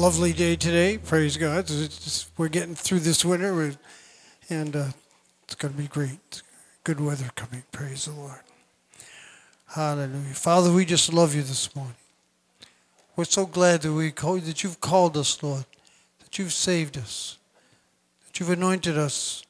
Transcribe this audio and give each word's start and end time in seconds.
Lovely 0.00 0.32
day 0.32 0.56
today. 0.56 0.96
Praise 0.96 1.36
God. 1.36 1.66
Just, 1.66 2.30
we're 2.38 2.48
getting 2.48 2.74
through 2.74 3.00
this 3.00 3.22
winter, 3.22 3.76
and 4.48 4.74
uh, 4.74 4.86
it's 5.42 5.54
going 5.54 5.74
to 5.74 5.78
be 5.78 5.88
great. 5.88 6.40
Good 6.84 7.00
weather 7.00 7.28
coming. 7.36 7.64
Praise 7.70 8.06
the 8.06 8.12
Lord. 8.12 8.40
Hallelujah. 9.66 10.32
Father, 10.32 10.72
we 10.72 10.86
just 10.86 11.12
love 11.12 11.34
you 11.34 11.42
this 11.42 11.76
morning. 11.76 11.96
We're 13.14 13.26
so 13.26 13.44
glad 13.44 13.82
that 13.82 13.92
we 13.92 14.10
call, 14.10 14.38
that 14.38 14.64
you've 14.64 14.80
called 14.80 15.18
us, 15.18 15.42
Lord, 15.42 15.66
that 16.20 16.38
you've 16.38 16.54
saved 16.54 16.96
us, 16.96 17.36
that 18.26 18.40
you've 18.40 18.48
anointed 18.48 18.96
us 18.96 19.42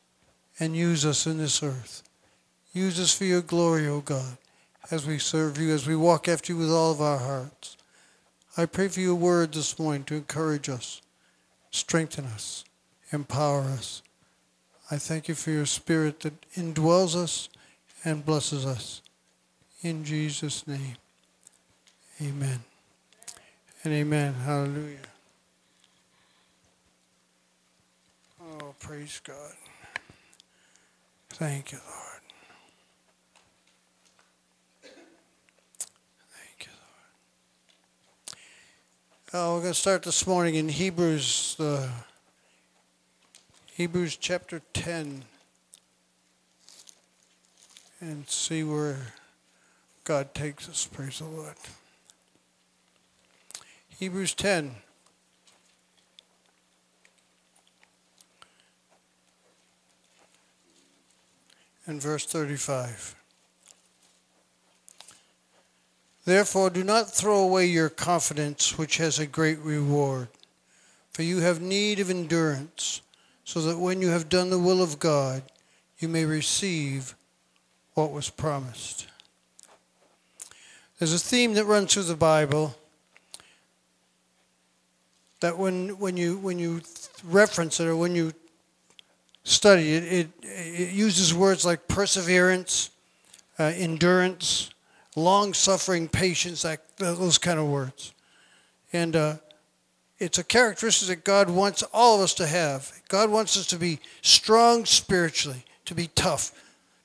and 0.59 0.75
used 0.75 1.07
us 1.07 1.29
in 1.29 1.39
this 1.39 1.63
earth. 1.63 2.03
Use 2.73 2.99
us 2.99 3.17
for 3.17 3.23
your 3.25 3.41
glory, 3.41 3.87
O 3.87 4.01
God, 4.01 4.37
as 4.91 5.07
we 5.07 5.21
serve 5.21 5.59
you, 5.59 5.73
as 5.73 5.87
we 5.87 5.95
walk 5.95 6.27
after 6.27 6.53
you 6.53 6.59
with 6.59 6.73
all 6.73 6.91
of 6.91 7.01
our 7.01 7.19
hearts. 7.19 7.77
I 8.57 8.67
pray 8.67 8.89
for 8.89 9.01
your 9.01 9.15
word 9.15 9.53
this 9.53 9.79
morning 9.79 10.05
to 10.05 10.17
encourage 10.17 10.69
us, 10.69 11.01
strengthen 11.71 12.25
us, 12.25 12.65
empower 13.13 13.63
us. 13.63 14.03
I 14.91 14.97
thank 14.97 15.29
you 15.29 15.37
for 15.37 15.51
your 15.51 15.67
spirit 15.67 16.21
that 16.21 16.35
indwells 16.57 17.15
us 17.15 17.49
and 18.05 18.27
blesses 18.27 18.67
us. 18.67 19.03
In 19.83 20.05
Jesus' 20.05 20.67
name, 20.67 20.97
amen. 22.21 22.61
And 23.85 23.95
amen. 23.95 24.35
Hallelujah. 24.35 24.99
Oh, 28.43 28.75
praise 28.81 29.21
God. 29.25 29.53
Thank 31.31 31.73
you, 31.73 31.79
Lord. 31.79 32.10
Uh, 39.33 39.53
we're 39.55 39.61
going 39.61 39.73
to 39.73 39.79
start 39.79 40.03
this 40.03 40.27
morning 40.27 40.57
in 40.57 40.69
Hebrews, 40.69 41.57
Hebrews 43.75 44.17
chapter 44.17 44.61
10, 44.73 45.23
and 48.01 48.29
see 48.29 48.65
where 48.65 48.97
God 50.03 50.35
takes 50.35 50.69
us. 50.69 50.85
Praise 50.85 51.21
the 51.21 51.27
Lord. 51.27 51.55
Hebrews 54.01 54.35
10. 54.35 54.75
And 61.87 62.03
verse 62.03 62.27
35. 62.27 63.20
Therefore, 66.25 66.71
do 66.71 66.85
not 66.85 67.11
throw 67.11 67.41
away 67.41 67.67
your 67.67 67.89
confidence, 67.89 68.77
which 68.77 68.99
has 68.99 69.19
a 69.19 69.27
great 69.27 69.59
reward. 69.61 70.29
For 71.13 71.23
you 71.23 71.39
have 71.39 71.61
need 71.61 71.99
of 71.99 72.11
endurance, 72.11 73.01
so 73.45 73.61
that 73.63 73.79
when 73.79 74.01
you 74.01 74.09
have 74.09 74.29
done 74.29 74.51
the 74.51 74.59
will 74.59 74.83
of 74.83 74.99
God, 74.99 75.43
you 75.99 76.09
may 76.09 76.25
receive 76.25 77.15
what 77.95 78.13
was 78.13 78.31
promised. 78.31 79.07
There's 80.99 81.15
a 81.15 81.19
theme 81.19 81.55
that 81.55 81.65
runs 81.65 81.95
through 81.95 82.05
the 82.05 82.15
Bible 82.15 82.77
that 85.41 85.57
when, 85.57 85.99
when, 85.99 86.17
you, 86.17 86.37
when 86.39 86.59
you 86.59 86.83
reference 87.25 87.81
it 87.81 87.87
or 87.87 87.97
when 87.97 88.15
you 88.15 88.33
study 89.45 89.95
it, 89.95 90.05
it, 90.05 90.29
it 90.43 90.93
uses 90.93 91.35
words 91.35 91.65
like 91.65 91.89
perseverance, 91.89 92.91
uh, 93.59 93.73
endurance, 93.75 94.71
long 95.17 95.55
suffering, 95.55 96.09
patience, 96.09 96.63
that, 96.63 96.81
those 96.97 97.39
kind 97.39 97.59
of 97.59 97.67
words. 97.67 98.15
And 98.93 99.17
uh, 99.17 99.37
it's 100.19 100.39
a 100.39 100.45
characteristic 100.45 101.09
that 101.09 101.25
God 101.25 101.51
wants 101.51 101.83
all 101.95 102.17
of 102.17 102.23
us 102.23 102.35
to 102.35 102.47
have. 102.47 102.93
God 103.09 103.31
wants 103.31 103.57
us 103.57 103.67
to 103.69 103.77
be 103.77 104.01
strong 104.23 104.85
spiritually, 104.85 105.65
to 105.87 105.95
be 105.95 106.09
tough, 106.09 106.53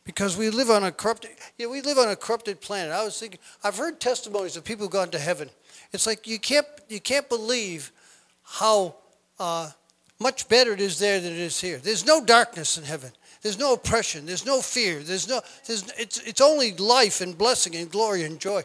because 0.04 0.38
we 0.38 0.50
live 0.50 0.70
on 0.70 0.84
a 0.84 0.92
corrupted. 0.92 1.32
Yeah, 1.58 1.68
we 1.68 1.82
live 1.82 1.98
on 1.98 2.10
a 2.10 2.16
corrupted 2.16 2.62
planet. 2.62 2.92
I 2.92 3.04
was 3.04 3.20
thinking, 3.20 3.40
I've 3.64 3.78
heard 3.78 4.00
testimonies 4.00 4.58
of 4.58 4.64
people 4.64 4.88
gone 4.88 5.10
to 5.12 5.20
heaven. 5.20 5.50
It's 5.94 6.06
like 6.06 6.28
you 6.28 6.40
can't 6.40 6.68
you 6.90 7.00
can't 7.00 7.28
believe 7.30 7.92
how 8.44 8.96
uh, 9.40 9.72
much 10.20 10.48
better 10.48 10.74
it 10.74 10.82
is 10.82 11.00
there 11.00 11.20
than 11.20 11.34
it 11.34 11.40
is 11.40 11.60
here. 11.60 11.78
There's 11.78 12.06
no 12.06 12.24
darkness 12.24 12.78
in 12.78 12.84
heaven. 12.84 13.12
There's 13.42 13.60
no 13.60 13.74
oppression. 13.74 14.26
There's 14.26 14.46
no 14.46 14.62
fear. 14.62 15.00
There's 15.00 15.28
no, 15.28 15.42
there's, 15.68 15.84
it's, 16.00 16.20
it's 16.20 16.42
only 16.42 16.74
life 16.74 17.22
and 17.22 17.38
blessing 17.38 17.76
and 17.76 17.92
glory 17.92 18.24
and 18.24 18.40
joy. 18.40 18.64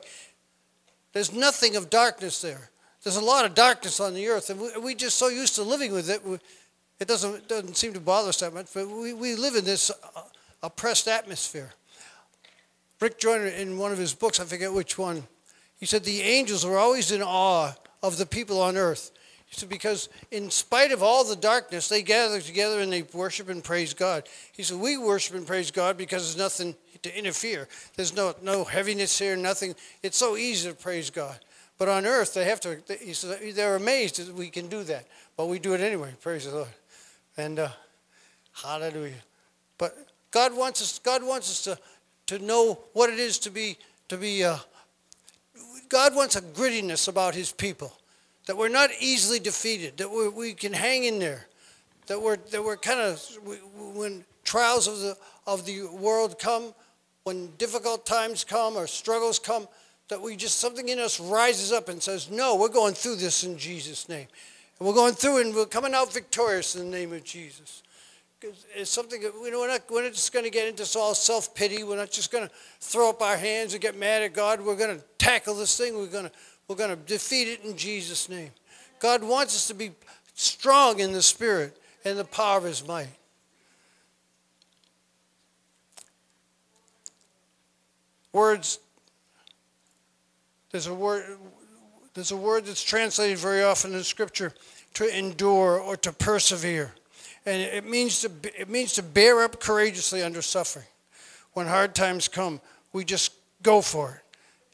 There's 1.13 1.33
nothing 1.33 1.77
of 1.77 1.91
darkness 1.91 2.41
there. 2.41 2.71
There's 3.03 3.17
a 3.17 3.25
lot 3.25 3.45
of 3.45 3.55
darkness 3.55 3.99
on 3.99 4.15
the 4.15 4.29
earth, 4.29 4.51
and 4.51 4.61
we, 4.61 4.77
we 4.79 4.95
just 4.95 5.17
so 5.17 5.29
used 5.29 5.55
to 5.57 5.63
living 5.63 5.93
with 5.93 6.11
it, 6.11 6.25
we, 6.25 6.39
it 6.99 7.09
doesn't, 7.09 7.49
doesn't 7.49 7.77
seem 7.77 7.95
to 7.95 8.01
bother 8.01 8.29
us 8.29 8.41
that 8.41 8.53
much, 8.53 8.67
but 8.75 8.89
we, 8.89 9.15
we 9.15 9.35
live 9.35 9.55
in 9.55 9.65
this 9.65 9.91
uh, 9.91 10.23
oppressed 10.63 11.09
atmosphere. 11.09 11.71
Rick 13.01 13.19
Joyner, 13.19 13.47
in 13.47 13.79
one 13.79 13.91
of 13.91 13.99
his 13.99 14.13
books, 14.13 14.39
I 14.39 14.45
forget 14.45 14.73
which 14.73 14.99
one, 14.99 15.25
he 15.79 15.87
said 15.87 16.05
the 16.05 16.21
angels 16.21 16.67
were 16.67 16.77
always 16.77 17.11
in 17.11 17.23
awe 17.23 17.73
of 18.03 18.19
the 18.19 18.27
people 18.27 18.61
on 18.61 18.77
earth 18.77 19.11
he 19.51 19.57
said, 19.57 19.69
because 19.69 20.09
in 20.31 20.49
spite 20.49 20.93
of 20.93 21.03
all 21.03 21.25
the 21.25 21.35
darkness, 21.35 21.89
they 21.89 22.03
gather 22.03 22.41
together 22.41 22.79
and 22.81 22.93
they 22.93 23.03
worship 23.03 23.49
and 23.49 23.65
praise 23.65 23.93
God. 23.93 24.29
He 24.53 24.63
said, 24.63 24.79
we 24.79 24.97
worship 24.97 25.35
and 25.35 25.45
praise 25.45 25.73
God 25.73 25.97
because 25.97 26.23
there's 26.23 26.39
nothing 26.39 26.77
to 27.03 27.19
interfere. 27.19 27.67
There's 27.97 28.15
no, 28.15 28.33
no 28.43 28.63
heaviness 28.63 29.19
here, 29.19 29.37
nothing. 29.37 29.75
It's 30.05 30.17
so 30.17 30.37
easy 30.37 30.69
to 30.69 30.75
praise 30.77 31.11
God. 31.11 31.37
But 31.79 31.89
on 31.89 32.07
earth, 32.07 32.33
they 32.33 32.45
have 32.45 32.61
to, 32.61 32.79
he 33.01 33.13
said, 33.13 33.41
they're 33.57 33.75
amazed 33.75 34.25
that 34.25 34.33
we 34.33 34.51
can 34.51 34.69
do 34.69 34.85
that. 34.85 35.09
But 35.37 35.47
we 35.47 35.59
do 35.59 35.75
it 35.75 35.81
anyway, 35.81 36.15
praise 36.21 36.45
the 36.45 36.55
Lord. 36.55 36.69
And 37.37 37.59
uh, 37.59 37.71
hallelujah. 38.53 39.15
But 39.79 39.99
God 40.31 40.57
wants 40.57 40.81
us, 40.81 41.01
God 41.01 41.25
wants 41.25 41.51
us 41.51 41.63
to, 41.65 42.37
to 42.37 42.45
know 42.45 42.79
what 42.93 43.11
it 43.11 43.19
is 43.19 43.41
to 43.41 43.51
be, 43.51 43.79
to 44.11 44.17
be, 44.17 44.45
uh, 44.45 44.59
God 45.89 46.15
wants 46.15 46.37
a 46.37 46.41
grittiness 46.41 47.09
about 47.09 47.35
his 47.35 47.51
people 47.51 47.93
that 48.51 48.57
we're 48.57 48.69
not 48.69 48.91
easily 48.99 49.39
defeated, 49.39 49.97
that 49.99 50.11
we 50.11 50.29
we 50.29 50.55
can 50.55 50.73
hang 50.73 51.05
in 51.05 51.21
there, 51.21 51.47
that 52.09 52.21
we're, 52.21 52.37
that 52.51 52.65
we're 52.65 52.77
kind 52.77 52.99
of, 52.99 53.25
when 53.95 54.25
trials 54.43 54.89
of 54.89 54.99
the, 54.99 55.17
of 55.47 55.65
the 55.67 55.85
world 55.85 56.37
come, 56.37 56.75
when 57.23 57.53
difficult 57.59 58.05
times 58.05 58.43
come 58.43 58.75
or 58.75 58.89
struggles 58.89 59.39
come, 59.39 59.69
that 60.09 60.21
we 60.21 60.35
just, 60.35 60.59
something 60.59 60.89
in 60.89 60.99
us 60.99 61.21
rises 61.21 61.71
up 61.71 61.89
and 61.89 62.03
says, 62.03 62.29
no, 62.29 62.57
we're 62.57 62.67
going 62.67 62.93
through 62.93 63.15
this 63.15 63.45
in 63.45 63.57
Jesus' 63.57 64.09
name. 64.09 64.27
And 64.81 64.89
we're 64.89 64.97
going 64.97 65.15
through 65.15 65.43
and 65.43 65.55
we're 65.55 65.67
coming 65.67 65.95
out 65.95 66.13
victorious 66.13 66.75
in 66.75 66.91
the 66.91 66.99
name 66.99 67.13
of 67.13 67.23
Jesus. 67.23 67.85
It's 68.75 68.91
something 68.91 69.23
that 69.23 69.33
you 69.33 69.53
know, 69.53 69.61
we're 69.61 69.69
not, 69.69 69.83
we're 69.89 70.03
not 70.03 70.13
just 70.15 70.33
going 70.33 70.45
to 70.45 70.51
get 70.51 70.67
into 70.67 70.99
all 70.99 71.15
self 71.15 71.55
pity. 71.55 71.85
We're 71.85 71.99
not 71.99 72.11
just 72.11 72.33
going 72.33 72.49
to 72.49 72.55
throw 72.81 73.11
up 73.11 73.23
our 73.23 73.37
hands 73.37 73.75
and 73.75 73.81
get 73.81 73.97
mad 73.97 74.23
at 74.23 74.33
God. 74.33 74.61
We're 74.61 74.75
going 74.75 74.99
to 74.99 75.05
tackle 75.19 75.55
this 75.55 75.79
thing. 75.79 75.97
We're 75.97 76.09
going 76.09 76.25
to 76.25 76.33
we're 76.71 76.77
going 76.77 76.91
to 76.91 77.05
defeat 77.05 77.49
it 77.49 77.65
in 77.65 77.77
Jesus' 77.77 78.29
name. 78.29 78.53
God 79.01 79.25
wants 79.25 79.57
us 79.57 79.67
to 79.67 79.75
be 79.75 79.91
strong 80.35 81.01
in 81.01 81.11
the 81.11 81.21
Spirit 81.21 81.77
and 82.05 82.17
the 82.17 82.25
power 82.25 82.59
of 82.59 82.63
His 82.63 82.87
might. 82.87 83.09
Words, 88.33 88.79
there's 90.71 90.87
a 90.87 90.95
word, 90.95 91.25
there's 92.15 92.31
a 92.31 92.37
word 92.37 92.67
that's 92.67 92.85
translated 92.85 93.39
very 93.39 93.65
often 93.65 93.93
in 93.93 94.05
Scripture 94.05 94.55
to 94.95 95.19
endure 95.19 95.81
or 95.81 95.97
to 95.97 96.13
persevere. 96.13 96.93
And 97.47 97.61
it 97.61 97.85
means 97.85 98.21
to, 98.21 98.31
it 98.57 98.69
means 98.69 98.93
to 98.93 99.03
bear 99.03 99.43
up 99.43 99.59
courageously 99.59 100.23
under 100.23 100.41
suffering. 100.41 100.87
When 101.53 101.67
hard 101.67 101.97
times 101.97 102.29
come, 102.29 102.61
we 102.93 103.05
just 103.05 103.33
go 103.61 103.83
for 103.83 104.23
it 104.25 104.30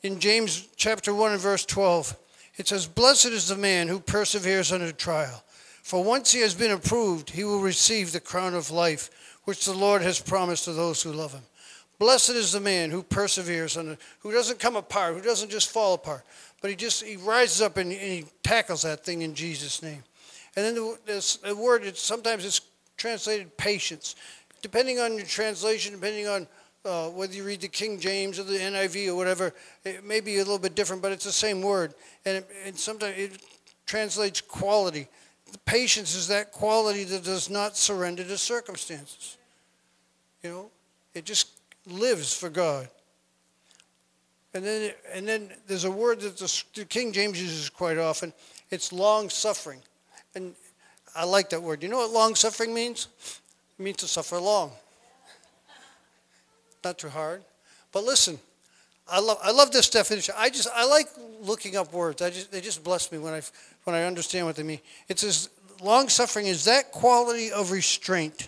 in 0.06 0.20
James 0.20 0.68
chapter 0.76 1.12
1 1.12 1.32
and 1.32 1.40
verse 1.40 1.66
12, 1.66 2.16
it 2.56 2.68
says, 2.68 2.86
Blessed 2.86 3.26
is 3.26 3.48
the 3.48 3.56
man 3.56 3.88
who 3.88 3.98
perseveres 3.98 4.72
under 4.72 4.92
trial. 4.92 5.42
For 5.82 6.02
once 6.02 6.32
he 6.32 6.40
has 6.40 6.54
been 6.54 6.70
approved, 6.70 7.30
he 7.30 7.44
will 7.44 7.60
receive 7.60 8.12
the 8.12 8.20
crown 8.20 8.54
of 8.54 8.70
life, 8.70 9.10
which 9.44 9.64
the 9.66 9.74
Lord 9.74 10.02
has 10.02 10.20
promised 10.20 10.64
to 10.64 10.72
those 10.72 11.02
who 11.02 11.12
love 11.12 11.32
him. 11.32 11.42
Blessed 11.98 12.30
is 12.30 12.52
the 12.52 12.60
man 12.60 12.90
who 12.90 13.02
perseveres 13.02 13.76
under, 13.76 13.98
who 14.20 14.30
doesn't 14.30 14.60
come 14.60 14.76
apart, 14.76 15.14
who 15.14 15.22
doesn't 15.22 15.50
just 15.50 15.70
fall 15.70 15.94
apart, 15.94 16.24
but 16.60 16.70
he 16.70 16.76
just 16.76 17.02
he 17.02 17.16
rises 17.16 17.60
up 17.60 17.76
and, 17.76 17.90
and 17.90 18.00
he 18.00 18.24
tackles 18.42 18.82
that 18.82 19.04
thing 19.04 19.22
in 19.22 19.34
Jesus' 19.34 19.82
name. 19.82 20.04
And 20.56 20.64
then 20.64 20.74
the, 20.74 20.98
there's 21.06 21.38
a 21.44 21.54
word, 21.54 21.84
it's, 21.84 22.02
sometimes 22.02 22.44
it's 22.44 22.60
translated 22.96 23.56
patience. 23.56 24.14
Depending 24.62 24.98
on 24.98 25.16
your 25.16 25.26
translation, 25.26 25.94
depending 25.94 26.28
on 26.28 26.46
uh, 26.86 27.08
whether 27.08 27.34
you 27.34 27.44
read 27.44 27.60
the 27.60 27.68
King 27.68 27.98
James 27.98 28.38
or 28.38 28.44
the 28.44 28.58
NIV 28.58 29.08
or 29.08 29.14
whatever, 29.14 29.52
it 29.84 30.04
may 30.04 30.20
be 30.20 30.36
a 30.36 30.38
little 30.38 30.58
bit 30.58 30.74
different, 30.74 31.02
but 31.02 31.12
it's 31.12 31.24
the 31.24 31.32
same 31.32 31.60
word. 31.60 31.94
And, 32.24 32.38
it, 32.38 32.50
and 32.64 32.78
sometimes 32.78 33.18
it 33.18 33.42
translates 33.86 34.40
quality. 34.40 35.08
The 35.52 35.58
patience 35.58 36.14
is 36.14 36.28
that 36.28 36.52
quality 36.52 37.04
that 37.04 37.24
does 37.24 37.50
not 37.50 37.76
surrender 37.76 38.24
to 38.24 38.38
circumstances. 38.38 39.36
You 40.42 40.50
know, 40.50 40.70
it 41.14 41.24
just 41.24 41.50
lives 41.86 42.34
for 42.34 42.48
God. 42.48 42.88
And 44.54 44.64
then, 44.64 44.92
and 45.12 45.28
then 45.28 45.50
there's 45.66 45.84
a 45.84 45.90
word 45.90 46.20
that 46.20 46.38
the, 46.38 46.64
the 46.74 46.84
King 46.84 47.12
James 47.12 47.40
uses 47.40 47.68
quite 47.68 47.98
often. 47.98 48.32
It's 48.70 48.92
long 48.92 49.28
suffering. 49.28 49.80
And 50.34 50.54
I 51.14 51.24
like 51.24 51.50
that 51.50 51.62
word. 51.62 51.82
You 51.82 51.88
know 51.88 51.98
what 51.98 52.10
long 52.10 52.34
suffering 52.34 52.72
means? 52.72 53.08
It 53.78 53.82
means 53.82 53.98
to 53.98 54.08
suffer 54.08 54.38
long. 54.38 54.72
Not 56.86 56.98
too 56.98 57.08
hard. 57.08 57.42
But 57.90 58.04
listen, 58.04 58.38
I 59.08 59.18
love, 59.18 59.38
I 59.42 59.50
love 59.50 59.72
this 59.72 59.90
definition. 59.90 60.36
I 60.38 60.50
just 60.50 60.68
I 60.72 60.86
like 60.86 61.08
looking 61.40 61.74
up 61.74 61.92
words. 61.92 62.22
I 62.22 62.30
just 62.30 62.52
they 62.52 62.60
just 62.60 62.84
bless 62.84 63.10
me 63.10 63.18
when 63.18 63.34
I 63.34 63.42
when 63.82 63.96
I 63.96 64.04
understand 64.04 64.46
what 64.46 64.54
they 64.54 64.62
mean. 64.62 64.78
It 65.08 65.18
says 65.18 65.50
long 65.82 66.08
suffering 66.08 66.46
is 66.46 66.64
that 66.66 66.92
quality 66.92 67.50
of 67.50 67.72
restraint 67.72 68.46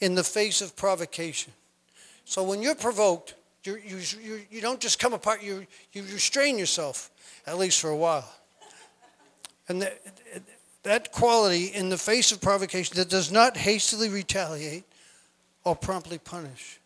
in 0.00 0.14
the 0.14 0.22
face 0.22 0.60
of 0.60 0.76
provocation. 0.76 1.54
So 2.26 2.42
when 2.42 2.60
you're 2.60 2.74
provoked, 2.74 3.32
you 3.64 3.78
you 3.82 3.96
you, 4.22 4.40
you 4.50 4.60
don't 4.60 4.78
just 4.78 4.98
come 4.98 5.14
apart. 5.14 5.42
You 5.42 5.66
you 5.94 6.02
restrain 6.02 6.58
yourself 6.58 7.10
at 7.46 7.56
least 7.56 7.80
for 7.80 7.88
a 7.88 7.96
while. 7.96 8.30
And 9.70 9.80
that, 9.80 10.02
that 10.82 11.12
quality 11.12 11.68
in 11.68 11.88
the 11.88 11.96
face 11.96 12.30
of 12.30 12.42
provocation 12.42 12.98
that 12.98 13.08
does 13.08 13.32
not 13.32 13.56
hastily 13.56 14.10
retaliate 14.10 14.84
or 15.64 15.74
promptly 15.74 16.18
punish. 16.18 16.79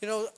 You 0.00 0.08
know, 0.08 0.28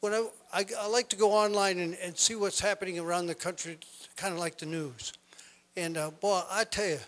when 0.00 0.12
I, 0.12 0.26
I, 0.52 0.64
I, 0.80 0.86
like 0.88 1.08
to 1.10 1.16
go 1.16 1.30
online 1.30 1.78
and, 1.78 1.96
and 2.02 2.18
see 2.18 2.34
what's 2.34 2.58
happening 2.58 2.98
around 2.98 3.26
the 3.26 3.34
country, 3.34 3.78
kind 4.16 4.32
of 4.34 4.40
like 4.40 4.58
the 4.58 4.66
news. 4.66 5.12
And 5.76 5.96
uh, 5.96 6.10
boy, 6.10 6.42
I 6.50 6.64
tell 6.64 6.88
you, 6.88 6.98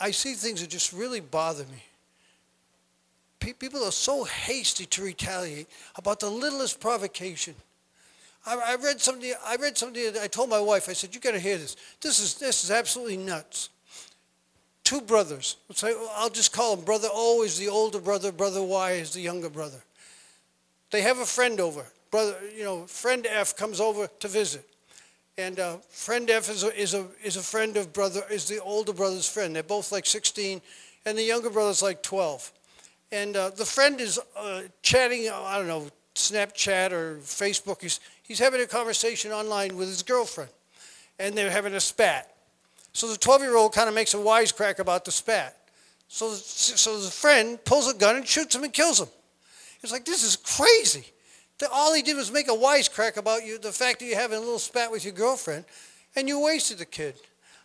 I 0.00 0.10
see 0.10 0.32
things 0.32 0.62
that 0.62 0.70
just 0.70 0.94
really 0.94 1.20
bother 1.20 1.64
me. 1.64 1.84
People 3.58 3.84
are 3.84 3.92
so 3.92 4.24
hasty 4.24 4.86
to 4.86 5.02
retaliate 5.02 5.66
about 5.96 6.20
the 6.20 6.30
littlest 6.30 6.80
provocation. 6.80 7.54
I, 8.46 8.56
I 8.56 8.76
read 8.76 9.00
something. 9.00 9.32
I 9.44 9.56
read 9.56 9.76
something. 9.76 10.12
I 10.20 10.26
told 10.26 10.48
my 10.50 10.60
wife. 10.60 10.88
I 10.88 10.92
said, 10.92 11.14
"You 11.14 11.20
got 11.20 11.32
to 11.32 11.38
hear 11.38 11.56
this. 11.56 11.76
This 12.00 12.20
is 12.20 12.34
this 12.34 12.64
is 12.64 12.70
absolutely 12.70 13.16
nuts." 13.16 13.70
Two 14.90 15.00
brothers. 15.00 15.56
I'll 16.16 16.30
just 16.30 16.52
call 16.52 16.74
them 16.74 16.84
brother 16.84 17.06
O 17.12 17.44
is 17.44 17.56
the 17.56 17.68
older 17.68 18.00
brother. 18.00 18.32
Brother 18.32 18.60
Y 18.60 18.90
is 18.94 19.12
the 19.12 19.20
younger 19.20 19.48
brother. 19.48 19.80
They 20.90 21.02
have 21.02 21.20
a 21.20 21.24
friend 21.24 21.60
over. 21.60 21.86
Brother, 22.10 22.34
you 22.56 22.64
know, 22.64 22.86
friend 22.86 23.24
F 23.30 23.56
comes 23.56 23.80
over 23.80 24.08
to 24.18 24.26
visit. 24.26 24.68
And 25.38 25.60
uh, 25.60 25.76
friend 25.90 26.28
F 26.28 26.50
is 26.50 26.64
a, 26.64 26.76
is, 26.76 26.94
a, 26.94 27.06
is 27.22 27.36
a 27.36 27.40
friend 27.40 27.76
of 27.76 27.92
brother, 27.92 28.22
is 28.32 28.48
the 28.48 28.58
older 28.58 28.92
brother's 28.92 29.28
friend. 29.28 29.54
They're 29.54 29.62
both 29.62 29.92
like 29.92 30.06
16, 30.06 30.60
and 31.06 31.16
the 31.16 31.22
younger 31.22 31.50
brother's 31.50 31.82
like 31.82 32.02
12. 32.02 32.50
And 33.12 33.36
uh, 33.36 33.50
the 33.50 33.64
friend 33.64 34.00
is 34.00 34.18
uh, 34.36 34.62
chatting, 34.82 35.28
uh, 35.28 35.40
I 35.40 35.58
don't 35.58 35.68
know, 35.68 35.86
Snapchat 36.16 36.90
or 36.90 37.18
Facebook. 37.18 37.80
He's, 37.80 38.00
he's 38.24 38.40
having 38.40 38.60
a 38.60 38.66
conversation 38.66 39.30
online 39.30 39.76
with 39.76 39.86
his 39.86 40.02
girlfriend, 40.02 40.50
and 41.20 41.38
they're 41.38 41.48
having 41.48 41.74
a 41.74 41.80
spat. 41.80 42.34
So 42.92 43.08
the 43.08 43.16
12 43.16 43.42
year 43.42 43.56
old 43.56 43.72
kind 43.72 43.88
of 43.88 43.94
makes 43.94 44.14
a 44.14 44.18
wisecrack 44.18 44.78
about 44.78 45.04
the 45.04 45.12
spat. 45.12 45.56
So, 46.08 46.32
so 46.34 47.00
the 47.00 47.10
friend 47.10 47.64
pulls 47.64 47.88
a 47.88 47.94
gun 47.94 48.16
and 48.16 48.26
shoots 48.26 48.54
him 48.54 48.64
and 48.64 48.72
kills 48.72 49.00
him. 49.00 49.08
It's 49.82 49.92
like, 49.92 50.04
this 50.04 50.24
is 50.24 50.36
crazy. 50.36 51.06
All 51.72 51.94
he 51.94 52.02
did 52.02 52.16
was 52.16 52.32
make 52.32 52.48
a 52.48 52.52
wisecrack 52.52 53.16
about 53.16 53.44
you, 53.44 53.58
the 53.58 53.70
fact 53.70 54.00
that 54.00 54.06
you're 54.06 54.18
having 54.18 54.38
a 54.38 54.40
little 54.40 54.58
spat 54.58 54.90
with 54.90 55.04
your 55.04 55.12
girlfriend, 55.12 55.66
and 56.16 56.26
you 56.26 56.40
wasted 56.40 56.78
the 56.78 56.86
kid. 56.86 57.14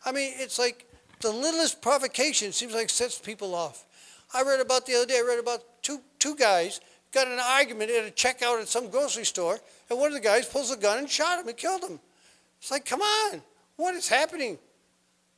I 0.05 0.11
mean, 0.11 0.33
it's 0.35 0.59
like 0.59 0.85
the 1.21 1.31
littlest 1.31 1.81
provocation 1.81 2.51
seems 2.51 2.73
like 2.73 2.89
sets 2.89 3.17
people 3.17 3.55
off. 3.55 3.85
I 4.33 4.43
read 4.43 4.59
about 4.59 4.85
the 4.85 4.95
other 4.95 5.05
day, 5.05 5.17
I 5.17 5.25
read 5.27 5.39
about 5.39 5.63
two, 5.81 6.01
two 6.19 6.35
guys 6.35 6.81
got 7.15 7.27
an 7.27 7.39
argument 7.39 7.89
at 7.89 8.05
a 8.05 8.11
checkout 8.11 8.61
at 8.61 8.67
some 8.67 8.89
grocery 8.89 9.25
store, 9.25 9.57
and 9.89 9.97
one 9.97 10.09
of 10.09 10.13
the 10.13 10.19
guys 10.19 10.45
pulls 10.45 10.69
a 10.69 10.77
gun 10.77 10.99
and 10.99 11.09
shot 11.09 11.39
him 11.39 11.47
and 11.47 11.57
killed 11.57 11.81
him. 11.81 11.99
It's 12.59 12.69
like, 12.69 12.85
come 12.85 13.01
on, 13.01 13.41
what 13.77 13.95
is 13.95 14.09
happening? 14.09 14.59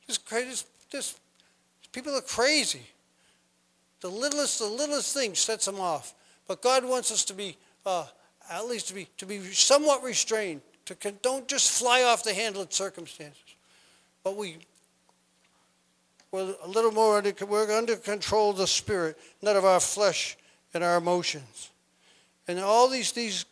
This, 0.08 0.18
this, 0.18 0.64
this 0.90 1.18
people 1.92 2.16
are 2.16 2.22
crazy. 2.22 2.82
The 4.00 4.08
littlest, 4.08 4.58
the 4.58 4.66
littlest 4.66 5.14
thing 5.14 5.34
sets 5.34 5.66
them 5.66 5.78
off. 5.78 6.14
But 6.48 6.62
God 6.62 6.84
wants 6.84 7.12
us 7.12 7.24
to 7.26 7.34
be, 7.34 7.56
uh, 7.84 8.06
at 8.50 8.66
least 8.66 8.88
to 8.88 8.94
be, 8.94 9.08
to 9.18 9.26
be 9.26 9.40
somewhat 9.52 10.02
restrained. 10.02 10.62
To 10.86 10.96
don't 11.22 11.46
just 11.46 11.70
fly 11.70 12.02
off 12.02 12.24
the 12.24 12.32
handle 12.32 12.62
of 12.62 12.72
circumstances. 12.72 13.42
But 14.24 14.36
we, 14.36 14.56
we're 16.30 16.54
a 16.62 16.68
little 16.68 16.92
more 16.92 17.18
under, 17.18 17.32
we're 17.44 17.70
under 17.76 17.96
control 17.96 18.50
of 18.50 18.56
the 18.56 18.66
spirit, 18.66 19.18
not 19.42 19.56
of 19.56 19.66
our 19.66 19.80
flesh 19.80 20.38
and 20.72 20.82
our 20.82 20.96
emotions. 20.96 21.70
And 22.46 22.58
all 22.58 22.88
these, 22.88 23.12
these, 23.12 23.44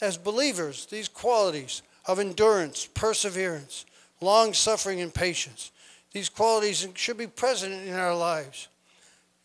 as 0.00 0.16
believers, 0.16 0.86
these 0.86 1.08
qualities 1.08 1.82
of 2.06 2.20
endurance, 2.20 2.88
perseverance, 2.94 3.84
long 4.20 4.52
suffering, 4.52 5.00
and 5.00 5.12
patience, 5.12 5.71
these 6.12 6.28
qualities 6.28 6.86
should 6.94 7.16
be 7.16 7.26
present 7.26 7.72
in 7.72 7.94
our 7.94 8.14
lives. 8.14 8.68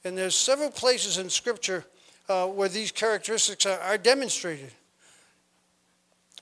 And 0.03 0.17
there's 0.17 0.35
several 0.35 0.69
places 0.69 1.17
in 1.17 1.29
Scripture 1.29 1.85
uh, 2.29 2.47
where 2.47 2.69
these 2.69 2.91
characteristics 2.91 3.65
are, 3.65 3.79
are, 3.79 3.97
demonstrated. 3.97 4.71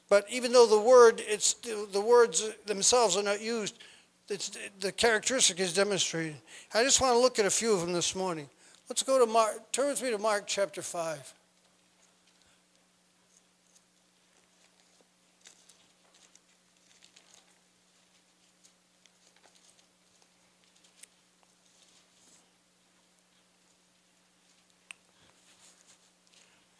But 0.09 0.25
even 0.29 0.51
though 0.51 0.65
the 0.65 0.79
word, 0.79 1.21
it's 1.25 1.53
the 1.53 2.01
words 2.01 2.49
themselves 2.65 3.17
are 3.17 3.23
not 3.23 3.41
used, 3.41 3.77
the 4.27 4.91
characteristic 4.91 5.59
is 5.59 5.73
demonstrated. 5.73 6.35
I 6.73 6.83
just 6.83 7.01
want 7.01 7.13
to 7.13 7.19
look 7.19 7.37
at 7.37 7.45
a 7.45 7.51
few 7.51 7.73
of 7.73 7.81
them 7.81 7.93
this 7.93 8.15
morning. 8.15 8.49
Let's 8.89 9.03
go 9.03 9.23
to 9.23 9.31
Mark. 9.31 9.71
Turn 9.71 9.89
with 9.89 10.01
me 10.01 10.09
to 10.11 10.17
Mark 10.17 10.45
chapter 10.47 10.81
five. 10.81 11.33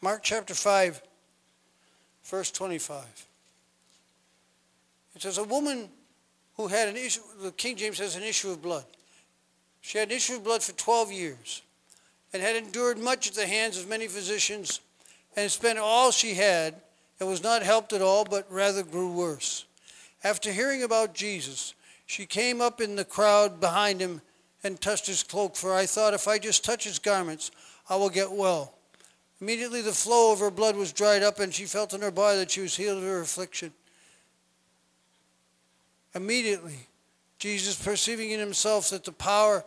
Mark 0.06 0.22
chapter 0.22 0.54
5, 0.54 1.02
verse 2.26 2.52
25. 2.52 3.04
It 5.16 5.22
says, 5.24 5.40
A 5.40 5.44
woman 5.44 5.90
who 6.58 6.68
had 6.68 6.90
an 6.90 6.96
issue, 6.96 7.22
the 7.42 7.52
King 7.52 7.76
James 7.76 7.98
says, 7.98 8.16
an 8.16 8.22
issue 8.22 8.52
of 8.52 8.62
blood. 8.62 8.86
She 9.82 9.98
had 9.98 10.10
an 10.10 10.16
issue 10.16 10.36
of 10.36 10.44
blood 10.44 10.62
for 10.62 10.74
12 10.74 11.12
years 11.12 11.64
and 12.32 12.44
had 12.44 12.56
endured 12.56 13.00
much 13.00 13.30
at 13.30 13.34
the 13.34 13.48
hands 13.48 13.80
of 13.80 13.90
many 13.90 14.06
physicians 14.08 14.80
and 15.36 15.50
spent 15.50 15.80
all 15.80 16.12
she 16.12 16.36
had 16.36 16.76
and 17.20 17.28
was 17.28 17.42
not 17.42 17.64
helped 17.64 17.92
at 17.92 18.04
all, 18.04 18.26
but 18.26 18.46
rather 18.52 18.84
grew 18.84 19.12
worse. 19.12 19.66
After 20.24 20.52
hearing 20.52 20.84
about 20.84 21.16
Jesus, 21.16 21.74
she 22.06 22.28
came 22.28 22.62
up 22.62 22.80
in 22.80 22.96
the 22.96 23.06
crowd 23.06 23.60
behind 23.60 24.02
him 24.02 24.22
and 24.64 24.80
touched 24.80 25.08
his 25.08 25.24
cloak, 25.24 25.56
for 25.56 25.74
I 25.74 25.88
thought, 25.88 26.14
if 26.14 26.28
I 26.28 26.38
just 26.38 26.64
touch 26.64 26.84
his 26.84 27.00
garments, 27.00 27.50
I 27.90 27.96
will 27.96 28.12
get 28.12 28.32
well. 28.32 28.75
Immediately 29.42 29.82
the 29.82 29.92
flow 29.92 30.32
of 30.32 30.40
her 30.40 30.52
blood 30.52 30.78
was 30.78 30.94
dried 30.94 31.24
up, 31.24 31.40
and 31.40 31.54
she 31.54 31.66
felt 31.66 31.94
in 31.94 32.02
her 32.02 32.12
body 32.12 32.38
that 32.38 32.52
she 32.52 32.62
was 32.62 32.76
healed 32.76 33.00
of 33.00 33.04
her 33.04 33.22
affliction. 33.22 33.74
Immediately, 36.14 36.88
Jesus, 37.38 37.82
perceiving 37.82 38.32
in 38.32 38.40
himself 38.40 38.90
that 38.92 39.04
the 39.04 39.12
power, 39.12 39.66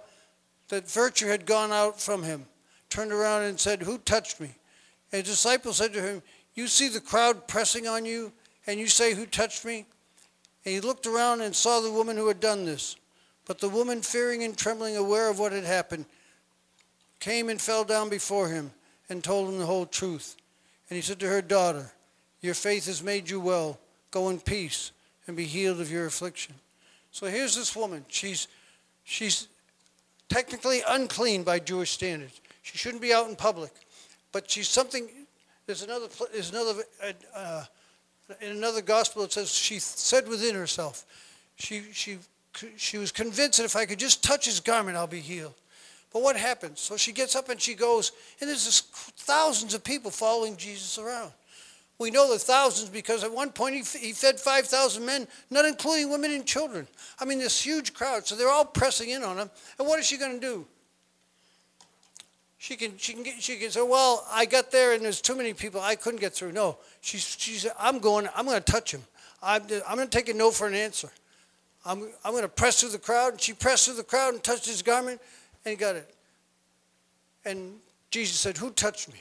that 0.68 0.90
virtue 0.90 1.26
had 1.26 1.44
gone 1.44 1.70
out 1.70 2.00
from 2.00 2.22
him, 2.22 2.46
turned 2.88 3.12
around 3.12 3.42
and 3.42 3.60
said, 3.60 3.82
Who 3.82 3.98
touched 3.98 4.40
me? 4.40 4.54
And 5.12 5.26
his 5.26 5.36
disciples 5.36 5.76
said 5.76 5.92
to 5.92 6.02
him, 6.02 6.22
You 6.54 6.66
see 6.66 6.88
the 6.88 7.00
crowd 7.00 7.46
pressing 7.46 7.86
on 7.86 8.06
you, 8.06 8.32
and 8.66 8.80
you 8.80 8.86
say, 8.86 9.12
Who 9.12 9.26
touched 9.26 9.66
me? 9.66 9.84
And 10.64 10.74
he 10.74 10.80
looked 10.80 11.06
around 11.06 11.42
and 11.42 11.54
saw 11.54 11.80
the 11.80 11.92
woman 11.92 12.16
who 12.16 12.28
had 12.28 12.40
done 12.40 12.64
this. 12.64 12.96
But 13.44 13.58
the 13.58 13.68
woman, 13.68 14.00
fearing 14.00 14.42
and 14.44 14.56
trembling, 14.56 14.96
aware 14.96 15.28
of 15.28 15.38
what 15.38 15.52
had 15.52 15.64
happened, 15.64 16.06
came 17.20 17.50
and 17.50 17.60
fell 17.60 17.84
down 17.84 18.08
before 18.08 18.48
him 18.48 18.70
and 19.08 19.22
told 19.22 19.48
him 19.48 19.58
the 19.58 19.66
whole 19.66 19.86
truth. 19.86 20.36
And 20.88 20.96
he 20.96 21.02
said 21.02 21.20
to 21.20 21.28
her, 21.28 21.42
Daughter, 21.42 21.90
your 22.40 22.54
faith 22.54 22.86
has 22.86 23.02
made 23.02 23.28
you 23.28 23.40
well. 23.40 23.78
Go 24.10 24.28
in 24.28 24.40
peace 24.40 24.92
and 25.26 25.36
be 25.36 25.44
healed 25.44 25.80
of 25.80 25.90
your 25.90 26.06
affliction. 26.06 26.54
So 27.10 27.26
here's 27.26 27.54
this 27.54 27.74
woman. 27.74 28.04
She's, 28.08 28.48
she's 29.04 29.48
technically 30.28 30.82
unclean 30.88 31.42
by 31.42 31.58
Jewish 31.58 31.90
standards. 31.90 32.40
She 32.62 32.78
shouldn't 32.78 33.02
be 33.02 33.12
out 33.12 33.28
in 33.28 33.36
public. 33.36 33.72
But 34.32 34.50
she's 34.50 34.68
something, 34.68 35.08
there's 35.66 35.82
another, 35.82 36.06
there's 36.32 36.50
another 36.50 36.82
uh, 37.02 37.12
uh, 37.34 37.64
In 38.40 38.52
another 38.52 38.82
gospel, 38.82 39.24
it 39.24 39.32
says 39.32 39.52
she 39.52 39.78
said 39.78 40.28
within 40.28 40.54
herself, 40.54 41.04
she, 41.56 41.84
she, 41.92 42.18
she 42.76 42.98
was 42.98 43.10
convinced 43.10 43.58
that 43.58 43.64
if 43.64 43.76
I 43.76 43.86
could 43.86 43.98
just 43.98 44.22
touch 44.22 44.44
his 44.44 44.60
garment, 44.60 44.96
I'll 44.96 45.06
be 45.06 45.20
healed. 45.20 45.54
But 46.12 46.22
what 46.22 46.36
happens? 46.36 46.80
So 46.80 46.96
she 46.96 47.12
gets 47.12 47.36
up 47.36 47.48
and 47.48 47.60
she 47.60 47.74
goes, 47.74 48.12
and 48.40 48.48
there's 48.48 48.64
this 48.64 48.80
thousands 49.16 49.74
of 49.74 49.84
people 49.84 50.10
following 50.10 50.56
Jesus 50.56 50.98
around. 50.98 51.32
We 51.98 52.10
know 52.12 52.32
the 52.32 52.38
thousands 52.38 52.90
because 52.90 53.24
at 53.24 53.32
one 53.32 53.50
point 53.50 53.74
he, 53.74 54.12
fed 54.12 54.38
5,000 54.38 55.04
men, 55.04 55.26
not 55.50 55.64
including 55.64 56.10
women 56.10 56.30
and 56.30 56.46
children. 56.46 56.86
I 57.18 57.24
mean, 57.24 57.38
this 57.38 57.60
huge 57.60 57.92
crowd. 57.92 58.26
So 58.26 58.36
they're 58.36 58.48
all 58.48 58.64
pressing 58.64 59.10
in 59.10 59.24
on 59.24 59.36
him. 59.36 59.50
And 59.78 59.88
what 59.88 59.98
is 59.98 60.06
she 60.06 60.16
going 60.16 60.40
to 60.40 60.40
do? 60.40 60.66
She 62.56 62.76
can, 62.76 62.96
she 62.98 63.14
can, 63.14 63.22
get, 63.24 63.42
she 63.42 63.56
can 63.56 63.70
say, 63.70 63.82
well, 63.82 64.26
I 64.30 64.44
got 64.44 64.70
there 64.70 64.92
and 64.92 65.04
there's 65.04 65.20
too 65.20 65.36
many 65.36 65.54
people. 65.54 65.80
I 65.80 65.96
couldn't 65.96 66.20
get 66.20 66.34
through. 66.34 66.52
No, 66.52 66.78
she, 67.00 67.18
she 67.18 67.52
said, 67.52 67.72
I'm 67.78 67.98
going, 67.98 68.28
I'm 68.34 68.46
going 68.46 68.62
to 68.62 68.72
touch 68.72 68.92
him. 68.92 69.02
I'm, 69.42 69.62
I'm 69.88 69.96
going 69.96 70.08
to 70.08 70.16
take 70.16 70.28
a 70.28 70.34
no 70.34 70.50
for 70.50 70.66
an 70.68 70.74
answer. 70.74 71.10
I'm, 71.84 72.08
I'm 72.24 72.32
going 72.32 72.42
to 72.42 72.48
press 72.48 72.80
through 72.80 72.90
the 72.90 72.98
crowd. 72.98 73.32
And 73.32 73.40
she 73.40 73.52
pressed 73.52 73.86
through 73.86 73.94
the 73.94 74.04
crowd 74.04 74.34
and 74.34 74.42
touched 74.42 74.66
his 74.66 74.82
garment 74.82 75.20
and 75.68 75.78
he 75.78 75.80
got 75.80 75.96
it. 75.96 76.14
And 77.44 77.74
Jesus 78.10 78.38
said, 78.38 78.56
who 78.56 78.70
touched 78.70 79.12
me? 79.12 79.20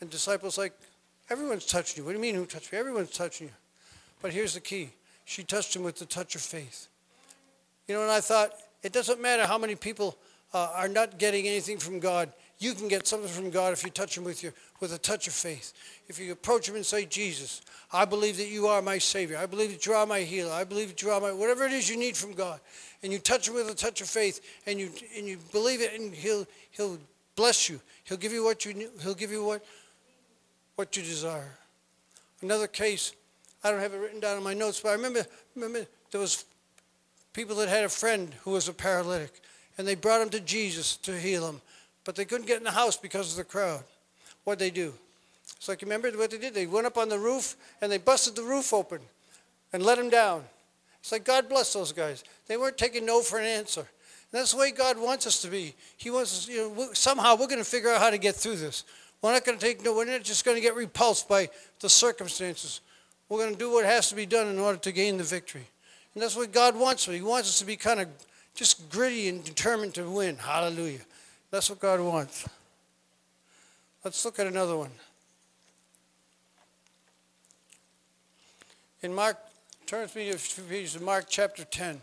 And 0.00 0.10
disciples 0.10 0.58
like, 0.58 0.72
everyone's 1.30 1.66
touching 1.66 2.02
you. 2.02 2.04
What 2.04 2.12
do 2.12 2.18
you 2.18 2.22
mean 2.22 2.34
who 2.34 2.46
touched 2.46 2.72
me? 2.72 2.78
Everyone's 2.78 3.10
touching 3.10 3.46
you. 3.46 3.52
But 4.20 4.32
here's 4.32 4.54
the 4.54 4.60
key. 4.60 4.90
She 5.24 5.44
touched 5.44 5.74
him 5.76 5.82
with 5.82 5.98
the 5.98 6.04
touch 6.04 6.34
of 6.34 6.40
faith. 6.40 6.88
You 7.86 7.94
know, 7.94 8.02
and 8.02 8.10
I 8.10 8.20
thought, 8.20 8.52
it 8.82 8.92
doesn't 8.92 9.20
matter 9.20 9.46
how 9.46 9.56
many 9.56 9.76
people 9.76 10.16
uh, 10.52 10.72
are 10.74 10.88
not 10.88 11.18
getting 11.18 11.46
anything 11.46 11.78
from 11.78 12.00
God, 12.00 12.32
you 12.58 12.74
can 12.74 12.88
get 12.88 13.06
something 13.06 13.28
from 13.28 13.50
God 13.50 13.72
if 13.72 13.84
you 13.84 13.90
touch 13.90 14.16
Him 14.16 14.24
with 14.24 14.42
your 14.42 14.52
with 14.80 14.92
a 14.92 14.98
touch 14.98 15.26
of 15.26 15.32
faith. 15.32 15.72
If 16.08 16.18
you 16.18 16.32
approach 16.32 16.68
Him 16.68 16.76
and 16.76 16.86
say, 16.86 17.04
Jesus, 17.04 17.62
I 17.92 18.04
believe 18.04 18.36
that 18.36 18.48
you 18.48 18.66
are 18.66 18.82
my 18.82 18.98
Savior. 18.98 19.36
I 19.36 19.46
believe 19.46 19.72
that 19.72 19.86
you 19.86 19.92
are 19.92 20.06
my 20.06 20.20
healer. 20.20 20.52
I 20.52 20.64
believe 20.64 20.88
that 20.88 21.02
you 21.02 21.10
are 21.10 21.20
my 21.20 21.32
whatever 21.32 21.64
it 21.64 21.72
is 21.72 21.88
you 21.88 21.96
need 21.96 22.16
from 22.16 22.32
God, 22.32 22.60
and 23.02 23.12
you 23.12 23.18
touch 23.18 23.48
Him 23.48 23.54
with 23.54 23.70
a 23.70 23.74
touch 23.74 24.00
of 24.00 24.08
faith, 24.08 24.40
and 24.66 24.78
you 24.78 24.90
and 25.16 25.26
you 25.26 25.38
believe 25.52 25.80
it, 25.80 25.98
and 25.98 26.14
He'll 26.14 26.46
He'll 26.70 26.98
bless 27.36 27.68
you. 27.68 27.80
He'll 28.04 28.18
give 28.18 28.32
you 28.32 28.44
what 28.44 28.64
you 28.64 28.90
He'll 29.02 29.14
give 29.14 29.30
you 29.30 29.44
what 29.44 29.64
what 30.76 30.96
you 30.96 31.02
desire. 31.02 31.52
Another 32.42 32.66
case, 32.66 33.12
I 33.62 33.70
don't 33.70 33.80
have 33.80 33.94
it 33.94 33.98
written 33.98 34.20
down 34.20 34.36
in 34.36 34.44
my 34.44 34.54
notes, 34.54 34.80
but 34.80 34.90
I 34.90 34.92
remember 34.92 35.24
remember 35.54 35.86
there 36.10 36.20
was 36.20 36.44
people 37.32 37.56
that 37.56 37.68
had 37.68 37.84
a 37.84 37.88
friend 37.88 38.34
who 38.44 38.52
was 38.52 38.68
a 38.68 38.72
paralytic 38.72 39.40
and 39.76 39.86
they 39.86 39.94
brought 39.94 40.22
him 40.22 40.30
to 40.30 40.40
Jesus 40.40 40.96
to 40.98 41.18
heal 41.18 41.48
him. 41.48 41.60
But 42.04 42.16
they 42.16 42.24
couldn't 42.24 42.46
get 42.46 42.58
in 42.58 42.64
the 42.64 42.70
house 42.70 42.96
because 42.96 43.30
of 43.30 43.36
the 43.36 43.44
crowd. 43.44 43.82
What'd 44.44 44.60
they 44.60 44.70
do? 44.70 44.92
It's 45.56 45.68
like, 45.68 45.82
remember 45.82 46.10
what 46.10 46.30
they 46.30 46.38
did? 46.38 46.54
They 46.54 46.66
went 46.66 46.86
up 46.86 46.98
on 46.98 47.08
the 47.08 47.18
roof 47.18 47.56
and 47.80 47.90
they 47.90 47.98
busted 47.98 48.36
the 48.36 48.42
roof 48.42 48.72
open 48.72 49.00
and 49.72 49.82
let 49.82 49.98
them 49.98 50.10
down. 50.10 50.44
It's 51.00 51.12
like, 51.12 51.24
God 51.24 51.48
bless 51.48 51.72
those 51.72 51.92
guys. 51.92 52.24
They 52.46 52.56
weren't 52.56 52.78
taking 52.78 53.04
no 53.04 53.20
for 53.20 53.38
an 53.38 53.44
answer. 53.44 53.80
And 53.80 54.40
that's 54.40 54.52
the 54.52 54.58
way 54.58 54.70
God 54.70 54.98
wants 54.98 55.26
us 55.26 55.42
to 55.42 55.48
be. 55.48 55.74
He 55.96 56.10
wants 56.10 56.32
us, 56.32 56.48
you 56.48 56.74
know, 56.74 56.88
somehow 56.92 57.36
we're 57.36 57.46
going 57.46 57.58
to 57.58 57.64
figure 57.64 57.90
out 57.90 58.00
how 58.00 58.10
to 58.10 58.18
get 58.18 58.34
through 58.34 58.56
this. 58.56 58.84
We're 59.22 59.32
not 59.32 59.44
going 59.44 59.58
to 59.58 59.64
take 59.64 59.82
no, 59.82 59.94
we're 59.94 60.04
not 60.04 60.22
just 60.22 60.44
going 60.44 60.56
to 60.56 60.60
get 60.60 60.74
repulsed 60.74 61.28
by 61.28 61.48
the 61.80 61.88
circumstances. 61.88 62.80
We're 63.28 63.38
going 63.38 63.52
to 63.52 63.58
do 63.58 63.72
what 63.72 63.86
has 63.86 64.10
to 64.10 64.14
be 64.14 64.26
done 64.26 64.48
in 64.48 64.58
order 64.58 64.78
to 64.78 64.92
gain 64.92 65.16
the 65.16 65.24
victory. 65.24 65.66
And 66.14 66.22
that's 66.22 66.36
what 66.36 66.52
God 66.52 66.76
wants. 66.76 67.06
He 67.06 67.22
wants 67.22 67.48
us 67.48 67.58
to 67.60 67.64
be 67.64 67.76
kind 67.76 68.00
of 68.00 68.08
just 68.54 68.90
gritty 68.90 69.28
and 69.28 69.42
determined 69.42 69.94
to 69.94 70.08
win. 70.08 70.36
Hallelujah. 70.36 71.00
That's 71.54 71.70
what 71.70 71.78
God 71.78 72.00
wants. 72.00 72.48
Let's 74.02 74.24
look 74.24 74.40
at 74.40 74.48
another 74.48 74.76
one. 74.76 74.90
In 79.02 79.14
Mark, 79.14 79.38
turn 79.86 80.00
with 80.00 80.16
me 80.16 80.32
to 80.32 81.00
Mark 81.00 81.26
chapter 81.28 81.64
10. 81.64 82.00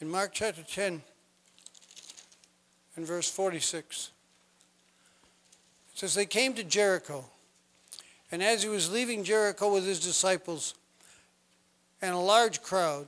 In 0.00 0.10
Mark 0.10 0.32
chapter 0.32 0.64
10 0.64 1.02
and 2.96 3.06
verse 3.06 3.30
46, 3.30 4.10
it 5.92 5.98
says, 6.00 6.14
They 6.16 6.26
came 6.26 6.52
to 6.54 6.64
Jericho. 6.64 7.24
And 8.30 8.42
as 8.42 8.62
he 8.62 8.68
was 8.68 8.90
leaving 8.90 9.24
Jericho 9.24 9.72
with 9.72 9.86
his 9.86 10.00
disciples 10.00 10.74
and 12.02 12.14
a 12.14 12.18
large 12.18 12.62
crowd, 12.62 13.06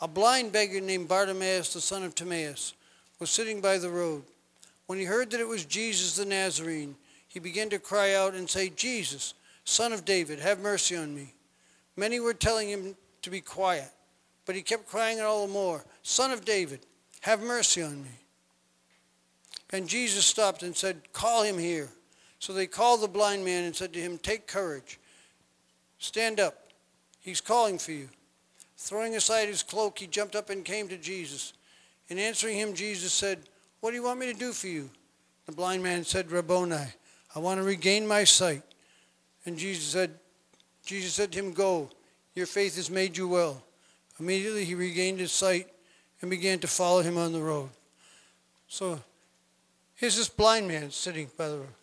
a 0.00 0.08
blind 0.08 0.52
beggar 0.52 0.80
named 0.80 1.08
Bartimaeus, 1.08 1.72
the 1.72 1.80
son 1.80 2.04
of 2.04 2.14
Timaeus, 2.14 2.74
was 3.18 3.30
sitting 3.30 3.60
by 3.60 3.78
the 3.78 3.90
road. 3.90 4.22
When 4.86 4.98
he 4.98 5.04
heard 5.04 5.30
that 5.30 5.40
it 5.40 5.48
was 5.48 5.64
Jesus 5.64 6.16
the 6.16 6.24
Nazarene, 6.24 6.94
he 7.28 7.40
began 7.40 7.70
to 7.70 7.78
cry 7.78 8.14
out 8.14 8.34
and 8.34 8.48
say, 8.48 8.68
Jesus, 8.68 9.34
son 9.64 9.92
of 9.92 10.04
David, 10.04 10.38
have 10.38 10.60
mercy 10.60 10.96
on 10.96 11.14
me. 11.14 11.34
Many 11.96 12.20
were 12.20 12.34
telling 12.34 12.68
him 12.68 12.96
to 13.22 13.30
be 13.30 13.40
quiet, 13.40 13.90
but 14.46 14.54
he 14.54 14.62
kept 14.62 14.86
crying 14.86 15.20
all 15.20 15.46
the 15.46 15.52
more, 15.52 15.84
Son 16.02 16.30
of 16.30 16.44
David, 16.44 16.80
have 17.22 17.40
mercy 17.40 17.82
on 17.82 18.02
me. 18.02 18.10
And 19.70 19.88
Jesus 19.88 20.24
stopped 20.24 20.62
and 20.62 20.76
said, 20.76 21.12
Call 21.12 21.42
him 21.42 21.58
here. 21.58 21.88
So 22.44 22.52
they 22.52 22.66
called 22.66 23.00
the 23.00 23.08
blind 23.08 23.42
man 23.42 23.64
and 23.64 23.74
said 23.74 23.94
to 23.94 23.98
him, 23.98 24.18
Take 24.18 24.46
courage. 24.46 25.00
Stand 25.98 26.38
up. 26.38 26.54
He's 27.22 27.40
calling 27.40 27.78
for 27.78 27.92
you. 27.92 28.10
Throwing 28.76 29.16
aside 29.16 29.48
his 29.48 29.62
cloak, 29.62 29.98
he 29.98 30.06
jumped 30.06 30.36
up 30.36 30.50
and 30.50 30.62
came 30.62 30.86
to 30.88 30.98
Jesus. 30.98 31.54
In 32.10 32.18
answering 32.18 32.58
him, 32.58 32.74
Jesus 32.74 33.14
said, 33.14 33.38
What 33.80 33.92
do 33.92 33.96
you 33.96 34.02
want 34.02 34.20
me 34.20 34.30
to 34.30 34.38
do 34.38 34.52
for 34.52 34.66
you? 34.66 34.90
The 35.46 35.52
blind 35.52 35.82
man 35.82 36.04
said, 36.04 36.30
Rabboni, 36.30 36.76
I 37.34 37.38
want 37.38 37.60
to 37.60 37.64
regain 37.64 38.06
my 38.06 38.24
sight. 38.24 38.62
And 39.46 39.56
Jesus 39.56 39.86
said, 39.86 40.10
Jesus 40.84 41.14
said 41.14 41.32
to 41.32 41.38
him, 41.38 41.54
Go, 41.54 41.88
your 42.34 42.44
faith 42.44 42.76
has 42.76 42.90
made 42.90 43.16
you 43.16 43.26
well. 43.26 43.62
Immediately 44.20 44.66
he 44.66 44.74
regained 44.74 45.18
his 45.18 45.32
sight 45.32 45.68
and 46.20 46.28
began 46.28 46.58
to 46.58 46.66
follow 46.66 47.00
him 47.00 47.16
on 47.16 47.32
the 47.32 47.40
road. 47.40 47.70
So 48.68 49.00
here's 49.94 50.18
this 50.18 50.28
blind 50.28 50.68
man 50.68 50.90
sitting 50.90 51.30
by 51.38 51.48
the 51.48 51.56
road 51.56 51.74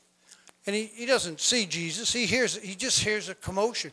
and 0.66 0.76
he, 0.76 0.86
he 0.86 1.06
doesn't 1.06 1.40
see 1.40 1.66
Jesus. 1.66 2.14
He 2.14 2.26
hears 2.26 2.58
he 2.58 2.76
just 2.76 3.00
hears 3.00 3.30
a 3.30 3.36
commotion. 3.36 3.92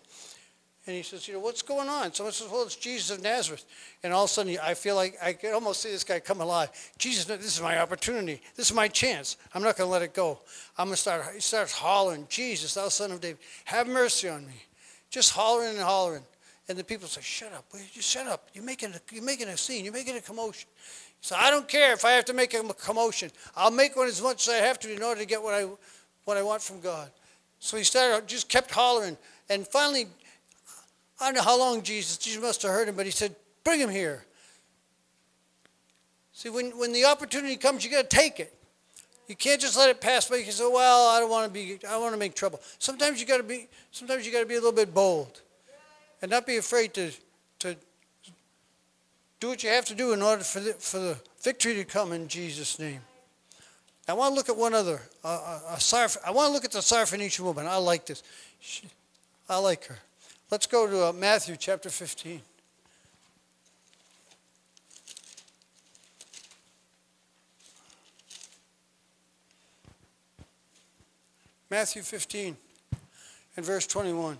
And 0.88 0.96
he 0.96 1.02
says, 1.02 1.28
you 1.28 1.34
know, 1.34 1.40
what's 1.40 1.60
going 1.60 1.86
on? 1.86 2.14
Someone 2.14 2.32
says, 2.32 2.48
well, 2.50 2.62
it's 2.62 2.74
Jesus 2.74 3.10
of 3.10 3.22
Nazareth. 3.22 3.66
And 4.02 4.10
all 4.10 4.24
of 4.24 4.30
a 4.30 4.32
sudden, 4.32 4.56
I 4.62 4.72
feel 4.72 4.96
like 4.96 5.18
I 5.22 5.34
can 5.34 5.52
almost 5.52 5.82
see 5.82 5.90
this 5.90 6.02
guy 6.02 6.18
come 6.18 6.40
alive. 6.40 6.70
Jesus, 6.96 7.26
this 7.26 7.44
is 7.44 7.60
my 7.60 7.78
opportunity. 7.78 8.40
This 8.56 8.70
is 8.70 8.74
my 8.74 8.88
chance. 8.88 9.36
I'm 9.52 9.62
not 9.62 9.76
going 9.76 9.86
to 9.86 9.92
let 9.92 10.00
it 10.00 10.14
go. 10.14 10.40
I'm 10.78 10.86
going 10.86 10.94
to 10.94 11.00
start, 11.00 11.26
he 11.34 11.40
starts 11.40 11.72
hollering, 11.72 12.26
Jesus, 12.30 12.72
thou 12.72 12.88
son 12.88 13.12
of 13.12 13.20
David, 13.20 13.36
have 13.66 13.86
mercy 13.86 14.30
on 14.30 14.46
me. 14.46 14.54
Just 15.10 15.32
hollering 15.32 15.72
and 15.72 15.80
hollering. 15.80 16.24
And 16.70 16.78
the 16.78 16.84
people 16.84 17.06
say, 17.06 17.20
shut 17.20 17.52
up. 17.52 17.66
Just 17.92 18.08
shut 18.08 18.26
up. 18.26 18.48
You're 18.54 18.64
making, 18.64 18.94
a, 18.94 19.00
you're 19.12 19.22
making 19.22 19.48
a 19.48 19.58
scene. 19.58 19.84
You're 19.84 19.92
making 19.92 20.16
a 20.16 20.22
commotion. 20.22 20.70
So 21.20 21.36
I 21.36 21.50
don't 21.50 21.68
care 21.68 21.92
if 21.92 22.06
I 22.06 22.12
have 22.12 22.24
to 22.26 22.32
make 22.32 22.54
a 22.54 22.62
commotion. 22.62 23.30
I'll 23.56 23.70
make 23.70 23.94
one 23.94 24.06
as 24.06 24.22
much 24.22 24.48
as 24.48 24.54
I 24.54 24.58
have 24.66 24.78
to 24.80 24.94
in 24.94 25.02
order 25.02 25.20
to 25.20 25.26
get 25.26 25.42
what 25.42 25.52
I 25.52 25.66
what 26.28 26.36
I 26.36 26.42
want 26.42 26.60
from 26.60 26.80
God. 26.80 27.10
So 27.58 27.78
he 27.78 27.84
started, 27.84 28.28
just 28.28 28.50
kept 28.50 28.70
hollering. 28.70 29.16
And 29.48 29.66
finally, 29.66 30.06
I 31.18 31.24
don't 31.24 31.36
know 31.36 31.42
how 31.42 31.58
long 31.58 31.80
Jesus, 31.82 32.18
Jesus 32.18 32.42
must 32.42 32.60
have 32.62 32.70
heard 32.70 32.86
him, 32.86 32.96
but 32.96 33.06
he 33.06 33.12
said, 33.12 33.34
Bring 33.64 33.80
him 33.80 33.88
here. 33.88 34.26
See, 36.34 36.50
when, 36.50 36.76
when 36.78 36.92
the 36.92 37.06
opportunity 37.06 37.56
comes, 37.56 37.82
you 37.82 37.90
got 37.90 38.10
to 38.10 38.16
take 38.16 38.40
it. 38.40 38.54
You 39.26 39.36
can't 39.36 39.58
just 39.58 39.76
let 39.76 39.88
it 39.88 40.02
pass 40.02 40.28
by. 40.28 40.36
You 40.36 40.44
can 40.44 40.52
say, 40.52 40.70
"Well, 40.70 41.08
I 41.08 41.20
don't 41.20 41.28
want 41.28 41.46
to 41.46 41.52
be. 41.52 41.78
I 41.86 41.98
want 41.98 42.14
to 42.14 42.18
make 42.18 42.34
trouble." 42.34 42.60
Sometimes 42.78 43.20
you 43.20 43.26
got 43.26 43.36
to 43.36 43.42
be. 43.42 43.68
Sometimes 43.90 44.24
you 44.24 44.32
got 44.32 44.40
to 44.40 44.46
be 44.46 44.54
a 44.54 44.58
little 44.58 44.72
bit 44.72 44.94
bold, 44.94 45.42
and 46.22 46.30
not 46.30 46.46
be 46.46 46.56
afraid 46.56 46.94
to 46.94 47.10
to 47.58 47.76
do 49.38 49.48
what 49.48 49.62
you 49.62 49.68
have 49.68 49.84
to 49.86 49.94
do 49.94 50.14
in 50.14 50.22
order 50.22 50.42
for 50.42 50.60
the, 50.60 50.72
for 50.72 50.98
the 50.98 51.18
victory 51.42 51.74
to 51.74 51.84
come 51.84 52.12
in 52.12 52.26
Jesus' 52.26 52.78
name. 52.78 53.02
I 54.08 54.14
want 54.14 54.32
to 54.32 54.36
look 54.36 54.48
at 54.48 54.56
one 54.56 54.72
other. 54.72 55.02
Uh, 55.22 55.60
a, 55.68 55.74
a 55.74 56.08
I 56.26 56.30
want 56.30 56.48
to 56.48 56.52
look 56.52 56.64
at 56.64 56.72
the 56.72 56.78
Syrophoenician 56.78 57.40
woman. 57.40 57.66
I 57.66 57.76
like 57.76 58.06
this. 58.06 58.22
She, 58.58 58.88
I 59.48 59.58
like 59.58 59.84
her. 59.84 59.98
Let's 60.50 60.66
go 60.66 60.86
to 60.86 61.08
uh, 61.08 61.12
Matthew 61.12 61.56
chapter 61.56 61.90
15. 61.90 62.40
Matthew 71.70 72.00
15 72.00 72.56
and 73.58 73.66
verse 73.66 73.86
21. 73.86 74.38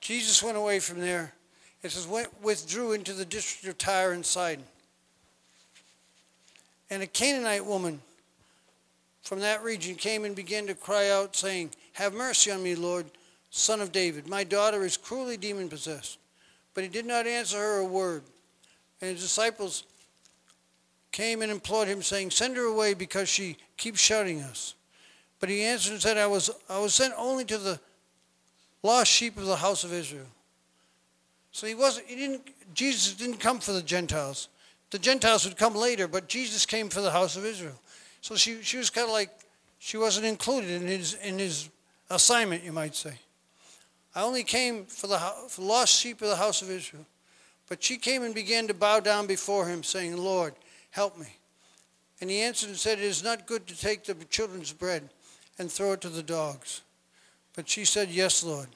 Jesus 0.00 0.42
went 0.42 0.56
away 0.56 0.80
from 0.80 0.98
there. 0.98 1.34
It 1.82 1.90
says, 1.90 2.06
went, 2.08 2.28
withdrew 2.42 2.92
into 2.92 3.12
the 3.12 3.26
district 3.26 3.66
of 3.68 3.76
Tyre 3.76 4.12
and 4.12 4.24
Sidon. 4.24 4.64
And 6.94 7.02
a 7.02 7.08
Canaanite 7.08 7.66
woman 7.66 8.00
from 9.22 9.40
that 9.40 9.64
region 9.64 9.96
came 9.96 10.24
and 10.24 10.36
began 10.36 10.68
to 10.68 10.74
cry 10.74 11.10
out, 11.10 11.34
saying, 11.34 11.70
Have 11.94 12.14
mercy 12.14 12.52
on 12.52 12.62
me, 12.62 12.76
Lord, 12.76 13.06
son 13.50 13.80
of 13.80 13.90
David. 13.90 14.28
My 14.28 14.44
daughter 14.44 14.84
is 14.84 14.96
cruelly 14.96 15.36
demon 15.36 15.68
possessed. 15.68 16.18
But 16.72 16.84
he 16.84 16.88
did 16.88 17.04
not 17.04 17.26
answer 17.26 17.58
her 17.58 17.78
a 17.78 17.84
word. 17.84 18.22
And 19.00 19.10
his 19.10 19.22
disciples 19.22 19.82
came 21.10 21.42
and 21.42 21.50
implored 21.50 21.88
him, 21.88 22.00
saying, 22.00 22.30
Send 22.30 22.56
her 22.56 22.66
away 22.66 22.94
because 22.94 23.28
she 23.28 23.56
keeps 23.76 23.98
shouting 23.98 24.40
us. 24.42 24.74
But 25.40 25.48
he 25.48 25.64
answered 25.64 25.94
and 25.94 26.00
said, 26.00 26.16
I 26.16 26.28
was, 26.28 26.48
I 26.70 26.78
was 26.78 26.94
sent 26.94 27.12
only 27.18 27.44
to 27.46 27.58
the 27.58 27.80
lost 28.84 29.10
sheep 29.10 29.36
of 29.36 29.46
the 29.46 29.56
house 29.56 29.82
of 29.82 29.92
Israel. 29.92 30.28
So 31.50 31.66
he 31.66 31.74
wasn't, 31.74 32.06
he 32.06 32.14
didn't, 32.14 32.42
Jesus 32.72 33.14
didn't 33.14 33.40
come 33.40 33.58
for 33.58 33.72
the 33.72 33.82
Gentiles. 33.82 34.48
The 34.94 35.00
Gentiles 35.00 35.44
would 35.44 35.56
come 35.56 35.74
later, 35.74 36.06
but 36.06 36.28
Jesus 36.28 36.64
came 36.64 36.88
for 36.88 37.00
the 37.00 37.10
house 37.10 37.36
of 37.36 37.44
Israel. 37.44 37.74
So 38.20 38.36
she, 38.36 38.62
she 38.62 38.76
was 38.76 38.90
kind 38.90 39.08
of 39.08 39.12
like, 39.12 39.28
she 39.80 39.96
wasn't 39.96 40.24
included 40.24 40.70
in 40.70 40.86
his, 40.86 41.14
in 41.14 41.36
his 41.36 41.68
assignment, 42.10 42.62
you 42.62 42.70
might 42.70 42.94
say. 42.94 43.14
I 44.14 44.22
only 44.22 44.44
came 44.44 44.84
for 44.84 45.08
the, 45.08 45.18
for 45.48 45.62
the 45.62 45.66
lost 45.66 46.00
sheep 46.00 46.22
of 46.22 46.28
the 46.28 46.36
house 46.36 46.62
of 46.62 46.70
Israel. 46.70 47.04
But 47.68 47.82
she 47.82 47.96
came 47.96 48.22
and 48.22 48.32
began 48.36 48.68
to 48.68 48.72
bow 48.72 49.00
down 49.00 49.26
before 49.26 49.66
him, 49.66 49.82
saying, 49.82 50.16
Lord, 50.16 50.54
help 50.92 51.18
me. 51.18 51.38
And 52.20 52.30
he 52.30 52.42
answered 52.42 52.68
and 52.68 52.78
said, 52.78 52.98
It 52.98 53.04
is 53.04 53.24
not 53.24 53.48
good 53.48 53.66
to 53.66 53.76
take 53.76 54.04
the 54.04 54.14
children's 54.26 54.72
bread 54.72 55.10
and 55.58 55.72
throw 55.72 55.94
it 55.94 56.02
to 56.02 56.08
the 56.08 56.22
dogs. 56.22 56.82
But 57.56 57.68
she 57.68 57.84
said, 57.84 58.10
Yes, 58.10 58.44
Lord. 58.44 58.68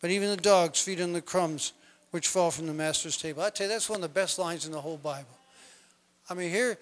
But 0.00 0.10
even 0.10 0.30
the 0.30 0.38
dogs 0.38 0.80
feed 0.80 1.02
on 1.02 1.12
the 1.12 1.20
crumbs 1.20 1.74
which 2.12 2.28
fall 2.28 2.50
from 2.50 2.66
the 2.66 2.72
master's 2.72 3.18
table. 3.18 3.42
I 3.42 3.50
tell 3.50 3.66
you, 3.66 3.74
that's 3.74 3.90
one 3.90 3.98
of 3.98 4.02
the 4.02 4.08
best 4.08 4.38
lines 4.38 4.64
in 4.64 4.72
the 4.72 4.80
whole 4.80 4.96
Bible. 4.96 5.36
I 6.30 6.34
mean, 6.34 6.50
here, 6.50 6.78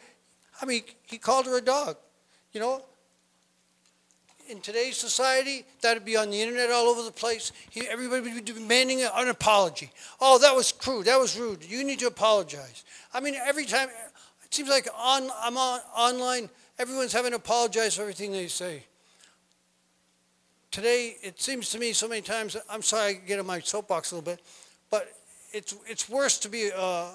I 0.61 0.67
mean, 0.67 0.83
he 1.07 1.19
called 1.19 1.47
her 1.47 1.57
a 1.57 1.62
dog. 1.62 1.97
You 2.52 2.61
know, 2.61 2.83
in 4.49 4.61
today's 4.61 4.97
society, 4.97 5.64
that'd 5.81 6.05
be 6.05 6.17
on 6.17 6.31
the 6.31 6.40
internet 6.40 6.71
all 6.71 6.87
over 6.87 7.02
the 7.02 7.11
place. 7.11 7.52
He, 7.71 7.87
everybody 7.88 8.23
would 8.23 8.45
be 8.45 8.52
demanding 8.52 9.02
an 9.02 9.28
apology. 9.28 9.90
Oh, 10.21 10.38
that 10.38 10.55
was 10.55 10.71
crude. 10.71 11.07
That 11.07 11.19
was 11.19 11.38
rude. 11.38 11.64
You 11.64 11.83
need 11.83 11.99
to 12.00 12.07
apologize. 12.07 12.85
I 13.12 13.21
mean, 13.21 13.35
every 13.35 13.64
time, 13.64 13.88
it 14.45 14.55
seems 14.55 14.69
like 14.69 14.87
on, 14.97 15.28
I'm 15.40 15.57
on, 15.57 15.81
online, 15.97 16.50
everyone's 16.78 17.12
having 17.12 17.33
to 17.33 17.37
apologize 17.37 17.97
for 17.97 18.02
everything 18.02 18.33
they 18.33 18.49
say. 18.49 18.85
Today, 20.71 21.17
it 21.23 21.40
seems 21.40 21.71
to 21.71 21.78
me 21.78 21.93
so 21.93 22.07
many 22.07 22.21
times, 22.21 22.57
I'm 22.71 22.83
sorry 22.83 23.11
I 23.11 23.12
get 23.14 23.38
on 23.38 23.47
my 23.47 23.61
soapbox 23.61 24.12
a 24.12 24.17
little 24.17 24.33
bit, 24.33 24.43
but 24.90 25.11
it's, 25.52 25.75
it's 25.87 26.09
worse 26.09 26.38
to 26.40 26.49
be, 26.50 26.71
uh, 26.76 27.11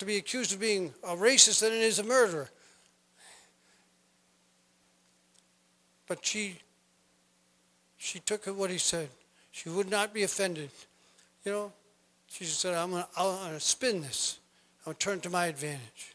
to 0.00 0.06
be 0.06 0.16
accused 0.16 0.54
of 0.54 0.60
being 0.60 0.94
a 1.04 1.14
racist 1.14 1.60
than 1.60 1.72
it 1.72 1.82
is 1.82 1.98
a 1.98 2.02
murderer. 2.02 2.48
But 6.08 6.24
she, 6.24 6.56
she 7.98 8.18
took 8.18 8.46
what 8.46 8.70
he 8.70 8.78
said. 8.78 9.10
She 9.52 9.68
would 9.68 9.90
not 9.90 10.14
be 10.14 10.22
offended. 10.22 10.70
You 11.44 11.52
know, 11.52 11.72
she 12.28 12.44
said, 12.44 12.74
I'm 12.74 12.92
going 12.92 13.04
to 13.14 13.60
spin 13.60 14.00
this. 14.00 14.38
I'll 14.86 14.94
turn 14.94 15.20
to 15.20 15.30
my 15.30 15.46
advantage. 15.46 16.14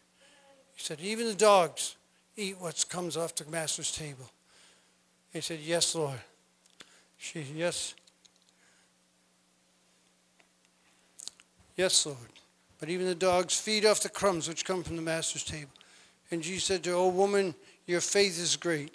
He 0.73 0.83
said, 0.83 0.99
even 0.99 1.27
the 1.27 1.35
dogs 1.35 1.95
eat 2.35 2.59
what 2.59 2.83
comes 2.89 3.15
off 3.15 3.35
the 3.35 3.45
master's 3.51 3.91
table. 3.91 4.29
He 5.31 5.41
said, 5.41 5.59
yes, 5.61 5.93
Lord. 5.93 6.19
She, 7.19 7.45
yes. 7.55 7.93
Yes, 11.77 12.05
Lord. 12.07 12.17
But 12.85 12.91
even 12.91 13.07
the 13.07 13.15
dogs 13.15 13.59
feed 13.59 13.83
off 13.83 14.01
the 14.01 14.09
crumbs 14.09 14.47
which 14.47 14.63
come 14.63 14.83
from 14.83 14.95
the 14.95 15.01
master's 15.01 15.43
table. 15.43 15.71
And 16.29 16.43
Jesus 16.43 16.65
said 16.65 16.83
to 16.83 16.91
her, 16.91 16.95
O 16.95 17.07
woman, 17.07 17.55
your 17.87 17.99
faith 17.99 18.39
is 18.39 18.55
great. 18.55 18.93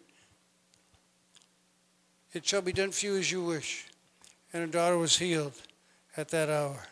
It 2.33 2.47
shall 2.47 2.63
be 2.63 2.73
done 2.73 2.93
for 2.93 3.07
you 3.07 3.17
as 3.17 3.33
you 3.33 3.43
wish. 3.43 3.89
And 4.53 4.61
her 4.61 4.69
daughter 4.69 4.97
was 4.97 5.19
healed 5.19 5.55
at 6.17 6.29
that 6.29 6.49
hour. 6.49 6.87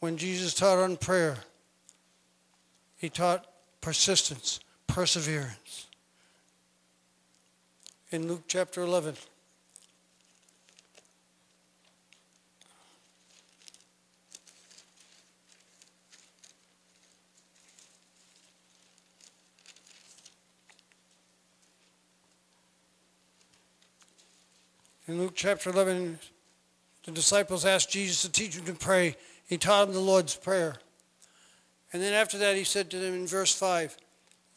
When 0.00 0.16
Jesus 0.16 0.54
taught 0.54 0.78
on 0.78 0.96
prayer, 0.96 1.36
he 2.96 3.08
taught 3.08 3.46
persistence, 3.80 4.58
perseverance. 4.88 5.86
In 8.10 8.26
Luke 8.26 8.42
chapter 8.48 8.82
11, 8.82 9.14
In 25.06 25.18
Luke 25.18 25.32
chapter 25.34 25.68
11, 25.68 26.18
the 27.04 27.10
disciples 27.10 27.66
asked 27.66 27.90
Jesus 27.90 28.22
to 28.22 28.32
teach 28.32 28.56
them 28.56 28.64
to 28.64 28.72
pray. 28.72 29.16
He 29.46 29.58
taught 29.58 29.84
them 29.84 29.94
the 29.94 30.00
Lord's 30.00 30.34
Prayer. 30.34 30.76
And 31.92 32.00
then 32.00 32.14
after 32.14 32.38
that, 32.38 32.56
he 32.56 32.64
said 32.64 32.90
to 32.90 32.98
them 32.98 33.12
in 33.12 33.26
verse 33.26 33.54
5, 33.54 33.98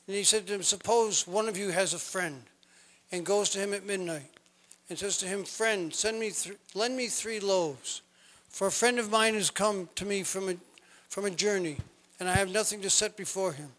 and 0.07 0.15
he 0.15 0.23
said 0.23 0.47
to 0.47 0.53
them, 0.53 0.63
Suppose 0.63 1.27
one 1.27 1.49
of 1.49 1.57
you 1.57 1.71
has 1.71 1.93
a 1.93 1.99
friend 1.99 2.43
and 3.11 3.25
goes 3.25 3.49
to 3.49 3.59
him 3.59 3.73
at 3.73 3.85
midnight 3.85 4.31
and 4.87 4.97
says 4.97 5.17
to 5.17 5.25
him, 5.25 5.43
Friend, 5.43 5.93
send 5.93 6.17
me 6.17 6.31
th- 6.31 6.55
lend 6.73 6.95
me 6.95 7.07
three 7.07 7.41
loaves. 7.41 8.01
For 8.47 8.67
a 8.67 8.71
friend 8.71 8.99
of 8.99 9.11
mine 9.11 9.33
has 9.33 9.49
come 9.49 9.89
to 9.95 10.05
me 10.05 10.23
from 10.23 10.47
a, 10.47 10.55
from 11.09 11.25
a 11.25 11.29
journey, 11.29 11.77
and 12.21 12.29
I 12.29 12.35
have 12.35 12.53
nothing 12.53 12.81
to 12.83 12.89
set 12.89 13.17
before 13.17 13.51
him. 13.51 13.73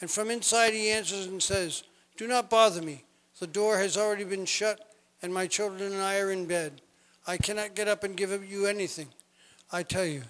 And 0.00 0.10
from 0.10 0.28
inside 0.28 0.74
he 0.74 0.90
answers 0.90 1.26
and 1.26 1.40
says, 1.40 1.84
Do 2.16 2.26
not 2.26 2.50
bother 2.50 2.82
me. 2.82 3.04
The 3.38 3.46
door 3.46 3.78
has 3.78 3.96
already 3.96 4.24
been 4.24 4.44
shut 4.44 4.89
and 5.22 5.32
my 5.32 5.46
children 5.46 5.92
and 5.92 6.02
I 6.02 6.18
are 6.20 6.30
in 6.30 6.46
bed. 6.46 6.80
I 7.26 7.36
cannot 7.36 7.74
get 7.74 7.88
up 7.88 8.04
and 8.04 8.16
give 8.16 8.50
you 8.50 8.66
anything. 8.66 9.08
I 9.72 9.82
tell 9.82 10.04
you, 10.04 10.22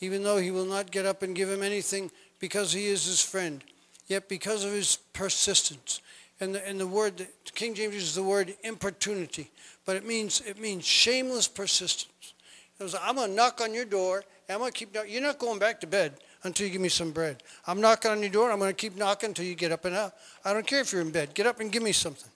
even 0.00 0.22
though 0.22 0.38
he 0.38 0.50
will 0.50 0.64
not 0.64 0.90
get 0.90 1.06
up 1.06 1.22
and 1.22 1.34
give 1.34 1.48
him 1.48 1.62
anything 1.62 2.10
because 2.38 2.72
he 2.72 2.86
is 2.86 3.04
his 3.04 3.22
friend, 3.22 3.62
yet 4.06 4.28
because 4.28 4.64
of 4.64 4.72
his 4.72 4.96
persistence. 5.12 6.00
And 6.40 6.54
the, 6.54 6.66
and 6.68 6.78
the 6.78 6.86
word, 6.86 7.26
King 7.54 7.74
James 7.74 7.94
uses 7.94 8.14
the 8.14 8.22
word 8.22 8.54
importunity, 8.62 9.50
but 9.84 9.96
it 9.96 10.06
means, 10.06 10.40
it 10.42 10.60
means 10.60 10.86
shameless 10.86 11.48
persistence. 11.48 12.34
It 12.78 12.82
was, 12.82 12.94
I'm 12.94 13.16
going 13.16 13.30
to 13.30 13.34
knock 13.34 13.60
on 13.60 13.74
your 13.74 13.84
door, 13.84 14.24
and 14.48 14.54
I'm 14.54 14.60
going 14.60 14.70
to 14.70 14.78
keep 14.78 14.94
knocking. 14.94 15.12
You're 15.12 15.22
not 15.22 15.40
going 15.40 15.58
back 15.58 15.80
to 15.80 15.88
bed 15.88 16.14
until 16.44 16.66
you 16.66 16.72
give 16.72 16.80
me 16.80 16.88
some 16.88 17.10
bread. 17.10 17.42
I'm 17.66 17.80
knocking 17.80 18.12
on 18.12 18.20
your 18.20 18.30
door, 18.30 18.52
I'm 18.52 18.60
going 18.60 18.70
to 18.70 18.76
keep 18.76 18.96
knocking 18.96 19.30
until 19.30 19.44
you 19.44 19.56
get 19.56 19.72
up 19.72 19.84
and 19.84 19.96
out. 19.96 20.12
I 20.44 20.52
don't 20.52 20.66
care 20.66 20.80
if 20.80 20.92
you're 20.92 21.02
in 21.02 21.10
bed. 21.10 21.34
Get 21.34 21.46
up 21.46 21.58
and 21.58 21.72
give 21.72 21.82
me 21.82 21.92
something. 21.92 22.30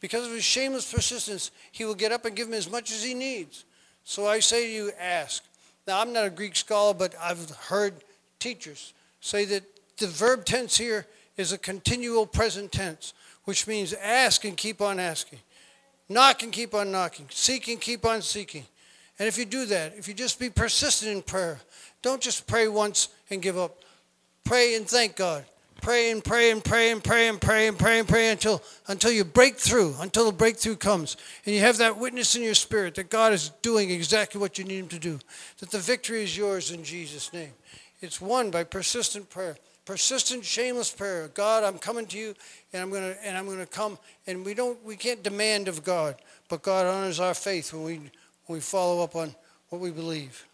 Because 0.00 0.26
of 0.26 0.32
his 0.32 0.44
shameless 0.44 0.92
persistence, 0.92 1.50
he 1.72 1.84
will 1.84 1.94
get 1.94 2.12
up 2.12 2.24
and 2.24 2.36
give 2.36 2.48
him 2.48 2.54
as 2.54 2.70
much 2.70 2.92
as 2.92 3.02
he 3.02 3.14
needs. 3.14 3.64
So 4.04 4.26
I 4.26 4.40
say 4.40 4.66
to 4.66 4.72
you, 4.72 4.92
ask. 5.00 5.42
Now, 5.86 6.00
I'm 6.00 6.12
not 6.12 6.26
a 6.26 6.30
Greek 6.30 6.56
scholar, 6.56 6.94
but 6.94 7.14
I've 7.20 7.50
heard 7.50 7.94
teachers 8.38 8.92
say 9.20 9.44
that 9.46 9.64
the 9.98 10.06
verb 10.06 10.44
tense 10.44 10.76
here 10.76 11.06
is 11.36 11.52
a 11.52 11.58
continual 11.58 12.26
present 12.26 12.72
tense, 12.72 13.14
which 13.44 13.66
means 13.66 13.94
ask 13.94 14.44
and 14.44 14.56
keep 14.56 14.80
on 14.80 15.00
asking, 15.00 15.38
knock 16.08 16.42
and 16.42 16.52
keep 16.52 16.74
on 16.74 16.92
knocking, 16.92 17.26
seek 17.30 17.68
and 17.68 17.80
keep 17.80 18.04
on 18.04 18.22
seeking. 18.22 18.64
And 19.18 19.26
if 19.26 19.38
you 19.38 19.44
do 19.44 19.64
that, 19.66 19.94
if 19.96 20.08
you 20.08 20.14
just 20.14 20.38
be 20.38 20.50
persistent 20.50 21.12
in 21.12 21.22
prayer, 21.22 21.58
don't 22.02 22.20
just 22.20 22.46
pray 22.46 22.68
once 22.68 23.08
and 23.30 23.40
give 23.40 23.56
up. 23.56 23.78
Pray 24.44 24.76
and 24.76 24.86
thank 24.86 25.16
God 25.16 25.44
pray 25.80 26.10
and 26.10 26.22
pray 26.22 26.50
and 26.50 26.62
pray 26.62 26.90
and 26.90 27.02
pray 27.02 27.28
and 27.28 27.40
pray 27.40 27.68
and 27.68 27.78
pray 27.78 27.98
and 27.98 28.08
pray 28.08 28.30
until 28.30 28.62
until 28.88 29.10
you 29.10 29.24
break 29.24 29.56
through, 29.56 29.94
until 30.00 30.26
the 30.26 30.32
breakthrough 30.32 30.76
comes. 30.76 31.16
And 31.44 31.54
you 31.54 31.60
have 31.60 31.78
that 31.78 31.98
witness 31.98 32.36
in 32.36 32.42
your 32.42 32.54
spirit 32.54 32.94
that 32.96 33.10
God 33.10 33.32
is 33.32 33.50
doing 33.62 33.90
exactly 33.90 34.40
what 34.40 34.58
you 34.58 34.64
need 34.64 34.78
him 34.78 34.88
to 34.88 34.98
do. 34.98 35.18
That 35.58 35.70
the 35.70 35.78
victory 35.78 36.22
is 36.22 36.36
yours 36.36 36.70
in 36.70 36.84
Jesus' 36.84 37.32
name. 37.32 37.52
It's 38.00 38.20
won 38.20 38.50
by 38.50 38.64
persistent 38.64 39.30
prayer. 39.30 39.56
Persistent, 39.84 40.44
shameless 40.44 40.90
prayer. 40.90 41.28
God, 41.28 41.62
I'm 41.62 41.78
coming 41.78 42.06
to 42.06 42.18
you 42.18 42.34
and 42.72 42.82
I'm 42.82 42.90
gonna 42.90 43.14
and 43.22 43.36
I'm 43.36 43.46
gonna 43.46 43.66
come 43.66 43.98
and 44.26 44.44
we 44.44 44.54
don't 44.54 44.82
we 44.84 44.96
can't 44.96 45.22
demand 45.22 45.68
of 45.68 45.84
God, 45.84 46.16
but 46.48 46.62
God 46.62 46.86
honors 46.86 47.20
our 47.20 47.34
faith 47.34 47.72
when 47.72 47.84
we 47.84 47.94
when 48.46 48.56
we 48.56 48.60
follow 48.60 49.02
up 49.02 49.14
on 49.14 49.34
what 49.68 49.80
we 49.80 49.90
believe. 49.90 50.46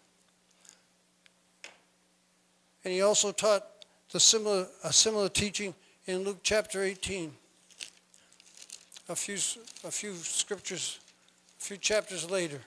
And 2.85 2.93
he 2.93 3.01
also 3.01 3.33
taught 3.33 3.67
the 4.12 4.20
similar, 4.20 4.66
a 4.85 4.92
similar 4.92 5.29
teaching 5.29 5.75
in 6.07 6.22
Luke 6.25 6.40
chapter 6.42 6.83
18. 6.83 7.33
A 9.09 9.16
few, 9.16 9.37
a 9.85 9.90
few 9.90 10.14
scriptures, 10.14 11.01
a 11.59 11.64
few 11.64 11.77
chapters 11.79 12.31
later. 12.31 12.61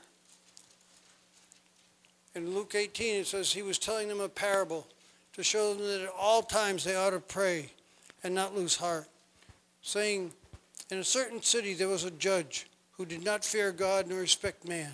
In 2.33 2.53
Luke 2.53 2.73
18, 2.75 3.21
it 3.21 3.27
says 3.27 3.53
he 3.53 3.61
was 3.61 3.77
telling 3.77 4.07
them 4.07 4.19
a 4.19 4.27
parable 4.27 4.87
to 5.33 5.43
show 5.43 5.73
them 5.73 5.85
that 5.85 6.01
at 6.01 6.13
all 6.19 6.41
times 6.41 6.83
they 6.83 6.95
ought 6.95 7.11
to 7.11 7.19
pray 7.19 7.69
and 8.23 8.33
not 8.33 8.55
lose 8.55 8.75
heart, 8.75 9.07
saying, 9.81 10.31
In 10.89 10.97
a 10.97 11.03
certain 11.03 11.41
city 11.41 11.73
there 11.73 11.87
was 11.87 12.03
a 12.03 12.11
judge 12.11 12.67
who 12.93 13.05
did 13.05 13.23
not 13.23 13.45
fear 13.45 13.71
God 13.71 14.07
nor 14.07 14.19
respect 14.19 14.67
man. 14.67 14.91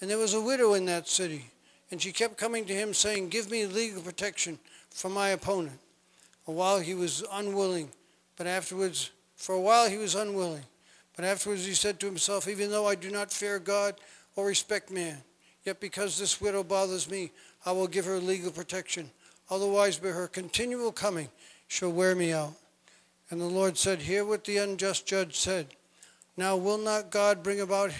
And 0.00 0.08
there 0.08 0.18
was 0.18 0.34
a 0.34 0.40
widow 0.40 0.74
in 0.74 0.84
that 0.86 1.08
city, 1.08 1.46
and 1.92 2.02
she 2.02 2.10
kept 2.10 2.36
coming 2.36 2.64
to 2.64 2.74
him 2.74 2.92
saying, 2.92 3.28
Give 3.28 3.48
me 3.48 3.66
legal 3.66 4.02
protection 4.02 4.58
from 4.90 5.12
my 5.12 5.28
opponent. 5.28 5.78
A 6.48 6.50
while 6.50 6.80
he 6.80 6.94
was 6.94 7.22
unwilling, 7.32 7.90
but 8.36 8.48
afterwards, 8.48 9.12
for 9.36 9.54
a 9.54 9.60
while 9.60 9.88
he 9.88 9.98
was 9.98 10.16
unwilling. 10.16 10.64
But 11.14 11.24
afterwards 11.24 11.64
he 11.64 11.74
said 11.74 12.00
to 12.00 12.06
himself, 12.06 12.48
Even 12.48 12.70
though 12.70 12.88
I 12.88 12.96
do 12.96 13.10
not 13.10 13.32
fear 13.32 13.60
God 13.60 13.94
or 14.34 14.46
respect 14.46 14.90
man, 14.90 15.18
yet 15.64 15.78
because 15.78 16.18
this 16.18 16.40
widow 16.40 16.64
bothers 16.64 17.08
me, 17.08 17.30
I 17.64 17.70
will 17.70 17.86
give 17.86 18.06
her 18.06 18.18
legal 18.18 18.50
protection 18.50 19.08
Otherwise, 19.52 19.98
by 19.98 20.08
her 20.08 20.28
continual 20.28 20.92
coming, 20.92 21.28
she'll 21.68 21.92
wear 21.92 22.14
me 22.14 22.32
out. 22.32 22.54
And 23.30 23.38
the 23.38 23.44
Lord 23.44 23.76
said, 23.76 24.00
Hear 24.00 24.24
what 24.24 24.44
the 24.44 24.56
unjust 24.56 25.06
judge 25.06 25.36
said. 25.36 25.66
Now 26.38 26.56
will 26.56 26.78
not 26.78 27.10
God 27.10 27.42
bring 27.42 27.60
about 27.60 27.90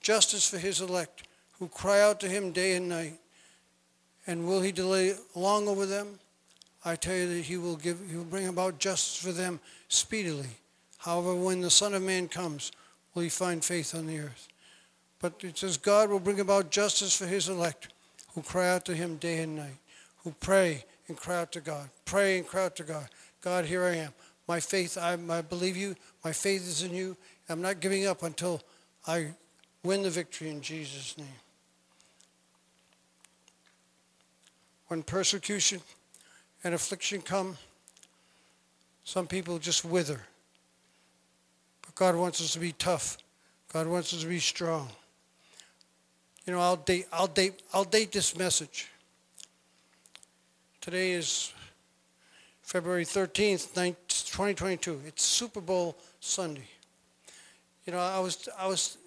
justice 0.00 0.48
for 0.48 0.58
his 0.58 0.80
elect, 0.80 1.26
who 1.58 1.68
cry 1.68 2.00
out 2.00 2.20
to 2.20 2.28
him 2.28 2.52
day 2.52 2.76
and 2.76 2.88
night? 2.88 3.14
And 4.26 4.46
will 4.46 4.60
he 4.60 4.72
delay 4.72 5.14
long 5.34 5.68
over 5.68 5.86
them? 5.86 6.18
I 6.84 6.96
tell 6.96 7.16
you 7.16 7.34
that 7.34 7.42
he 7.42 7.56
will 7.56 7.76
give 7.76 7.98
he 8.10 8.16
will 8.16 8.24
bring 8.24 8.48
about 8.48 8.78
justice 8.78 9.16
for 9.16 9.32
them 9.32 9.60
speedily. 9.88 10.48
However, 10.98 11.34
when 11.34 11.60
the 11.60 11.70
Son 11.70 11.94
of 11.94 12.02
Man 12.02 12.28
comes, 12.28 12.72
will 13.14 13.22
he 13.22 13.28
find 13.28 13.64
faith 13.64 13.94
on 13.94 14.06
the 14.06 14.18
earth? 14.18 14.48
But 15.20 15.42
it 15.42 15.58
says 15.58 15.76
God 15.76 16.10
will 16.10 16.20
bring 16.20 16.40
about 16.40 16.70
justice 16.70 17.16
for 17.16 17.26
his 17.26 17.48
elect, 17.48 17.88
who 18.34 18.42
cry 18.42 18.68
out 18.68 18.84
to 18.86 18.94
him 18.94 19.16
day 19.16 19.38
and 19.38 19.56
night, 19.56 19.78
who 20.22 20.32
pray 20.40 20.84
and 21.08 21.16
cry 21.16 21.40
out 21.40 21.52
to 21.52 21.60
God. 21.60 21.88
Pray 22.04 22.38
and 22.38 22.46
cry 22.46 22.66
out 22.66 22.76
to 22.76 22.84
God. 22.84 23.08
God, 23.40 23.64
here 23.64 23.84
I 23.84 23.96
am. 23.96 24.12
My 24.46 24.60
faith, 24.60 24.96
I, 24.96 25.12
I 25.30 25.42
believe 25.42 25.76
you. 25.76 25.94
My 26.24 26.32
faith 26.32 26.62
is 26.62 26.82
in 26.82 26.94
you. 26.94 27.16
I'm 27.48 27.62
not 27.62 27.80
giving 27.80 28.06
up 28.06 28.22
until 28.22 28.62
I 29.06 29.28
win 29.82 30.02
the 30.02 30.10
victory 30.10 30.50
in 30.50 30.60
Jesus' 30.60 31.16
name. 31.18 31.26
When 34.88 35.02
persecution 35.02 35.80
and 36.64 36.74
affliction 36.74 37.22
come, 37.22 37.56
some 39.04 39.26
people 39.26 39.58
just 39.58 39.84
wither. 39.84 40.20
But 41.82 41.94
God 41.94 42.16
wants 42.16 42.40
us 42.40 42.52
to 42.54 42.58
be 42.58 42.72
tough. 42.72 43.18
God 43.72 43.86
wants 43.86 44.12
us 44.12 44.22
to 44.22 44.26
be 44.26 44.38
strong. 44.38 44.88
You 46.46 46.54
know, 46.54 46.60
I'll 46.60 46.76
date, 46.76 47.06
I'll 47.12 47.26
date, 47.26 47.62
I'll 47.72 47.84
date 47.84 48.12
this 48.12 48.36
message. 48.36 48.88
Today 50.80 51.12
is 51.12 51.52
February 52.62 53.04
13th, 53.04 53.74
2022. 53.74 55.00
It's 55.06 55.22
Super 55.22 55.60
Bowl 55.60 55.96
Sunday. 56.20 56.68
You 57.86 57.92
know, 57.92 57.98
I 57.98 58.20
was, 58.20 58.48
I 58.58 58.66
was, 58.66 58.98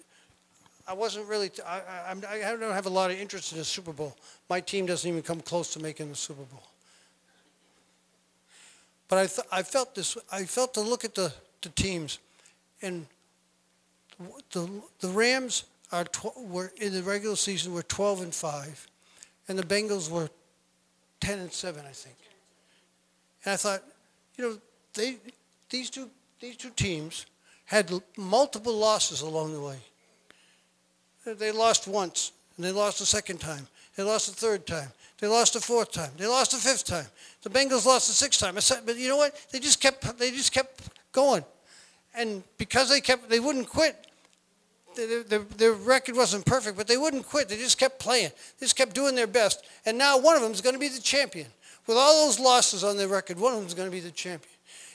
I 0.86 0.94
wasn't 0.94 1.28
really, 1.28 1.50
I, 1.66 1.80
I, 2.08 2.14
I 2.34 2.56
don't 2.56 2.72
have 2.72 2.86
a 2.86 2.90
lot 2.90 3.10
of 3.10 3.18
interest 3.18 3.52
in 3.52 3.58
the 3.58 3.64
Super 3.64 3.92
Bowl. 3.92 4.16
My 4.48 4.60
team 4.60 4.86
doesn't 4.86 5.08
even 5.08 5.22
come 5.22 5.40
close 5.40 5.72
to 5.74 5.80
making 5.80 6.08
the 6.08 6.16
Super 6.16 6.42
Bowl. 6.42 6.62
But 9.08 9.18
I, 9.18 9.26
th- 9.26 9.46
I 9.52 9.62
felt 9.62 9.94
this, 9.94 10.16
I 10.32 10.44
felt 10.44 10.74
to 10.74 10.80
look 10.80 11.04
at 11.04 11.14
the, 11.14 11.32
the 11.60 11.68
teams, 11.70 12.18
and 12.80 13.06
the, 14.50 14.68
the 15.00 15.08
Rams 15.08 15.64
are 15.92 16.04
tw- 16.04 16.36
were 16.36 16.72
in 16.80 16.92
the 16.92 17.02
regular 17.02 17.36
season 17.36 17.74
were 17.74 17.82
12 17.82 18.22
and 18.22 18.34
5, 18.34 18.86
and 19.48 19.58
the 19.58 19.62
Bengals 19.62 20.10
were 20.10 20.30
10 21.20 21.38
and 21.38 21.52
7, 21.52 21.84
I 21.86 21.92
think. 21.92 22.16
And 23.44 23.52
I 23.52 23.56
thought, 23.56 23.82
you 24.36 24.48
know, 24.48 24.58
they, 24.94 25.16
these, 25.70 25.90
two, 25.90 26.08
these 26.40 26.56
two 26.56 26.70
teams 26.70 27.26
had 27.66 27.92
multiple 28.16 28.74
losses 28.74 29.20
along 29.20 29.52
the 29.52 29.60
way. 29.60 29.78
They 31.24 31.52
lost 31.52 31.86
once, 31.86 32.32
and 32.56 32.64
they 32.64 32.72
lost 32.72 33.00
a 33.00 33.06
second 33.06 33.38
time. 33.38 33.66
They 33.96 34.02
lost 34.02 34.28
a 34.28 34.32
third 34.32 34.66
time. 34.66 34.88
They 35.18 35.28
lost 35.28 35.54
a 35.54 35.60
fourth 35.60 35.92
time. 35.92 36.10
They 36.16 36.26
lost 36.26 36.52
a 36.52 36.56
fifth 36.56 36.84
time. 36.84 37.06
The 37.42 37.50
Bengals 37.50 37.86
lost 37.86 38.10
a 38.10 38.12
sixth 38.12 38.40
time. 38.40 38.54
But 38.54 38.96
you 38.96 39.08
know 39.08 39.16
what? 39.16 39.36
They 39.52 39.60
just 39.60 39.80
kept. 39.80 40.18
They 40.18 40.30
just 40.30 40.52
kept 40.52 40.88
going, 41.12 41.44
and 42.14 42.42
because 42.58 42.90
they 42.90 43.00
kept, 43.00 43.30
they 43.30 43.40
wouldn't 43.40 43.68
quit. 43.68 44.08
Their, 44.96 45.38
their, 45.38 45.72
record 45.72 46.16
wasn't 46.16 46.44
perfect, 46.44 46.76
but 46.76 46.86
they 46.86 46.98
wouldn't 46.98 47.26
quit. 47.26 47.48
They 47.48 47.56
just 47.56 47.78
kept 47.78 47.98
playing. 47.98 48.30
They 48.58 48.66
just 48.66 48.76
kept 48.76 48.94
doing 48.94 49.14
their 49.14 49.26
best. 49.26 49.64
And 49.86 49.96
now 49.96 50.18
one 50.18 50.36
of 50.36 50.42
them 50.42 50.52
is 50.52 50.60
going 50.60 50.74
to 50.74 50.78
be 50.78 50.88
the 50.88 51.00
champion. 51.00 51.46
With 51.86 51.96
all 51.96 52.26
those 52.26 52.38
losses 52.38 52.84
on 52.84 52.98
their 52.98 53.08
record, 53.08 53.40
one 53.40 53.54
of 53.54 53.58
them 53.60 53.66
is 53.66 53.72
going 53.72 53.88
to 53.88 53.92
be 53.92 54.00
the 54.00 54.10
champion. 54.10 54.54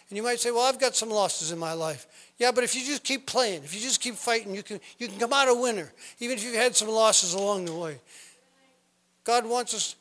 And 0.10 0.18
you 0.18 0.24
might 0.24 0.40
say, 0.40 0.52
well, 0.52 0.62
I've 0.62 0.80
got 0.80 0.96
some 0.96 1.10
losses 1.10 1.52
in 1.52 1.58
my 1.58 1.74
life. 1.74 2.06
Yeah, 2.38 2.52
but 2.52 2.63
if 2.63 2.76
you 2.76 2.86
just 2.86 3.04
keep 3.04 3.26
playing, 3.26 3.63
if 3.63 3.73
you 3.73 3.82
just 3.82 4.00
keep 4.00 4.15
fighting, 4.15 4.54
you 4.54 4.62
can, 4.62 4.80
you 5.00 5.08
can 5.08 5.17
come 5.19 5.34
out 5.34 5.47
a 5.47 5.56
winner, 5.56 5.91
even 6.19 6.38
if 6.38 6.43
you've 6.43 6.56
had 6.56 6.76
some 6.76 6.88
losses 6.88 7.34
along 7.34 7.65
the 7.65 7.73
way. 7.73 7.97
God 9.23 9.45
wants 9.45 9.73
us, 9.73 9.95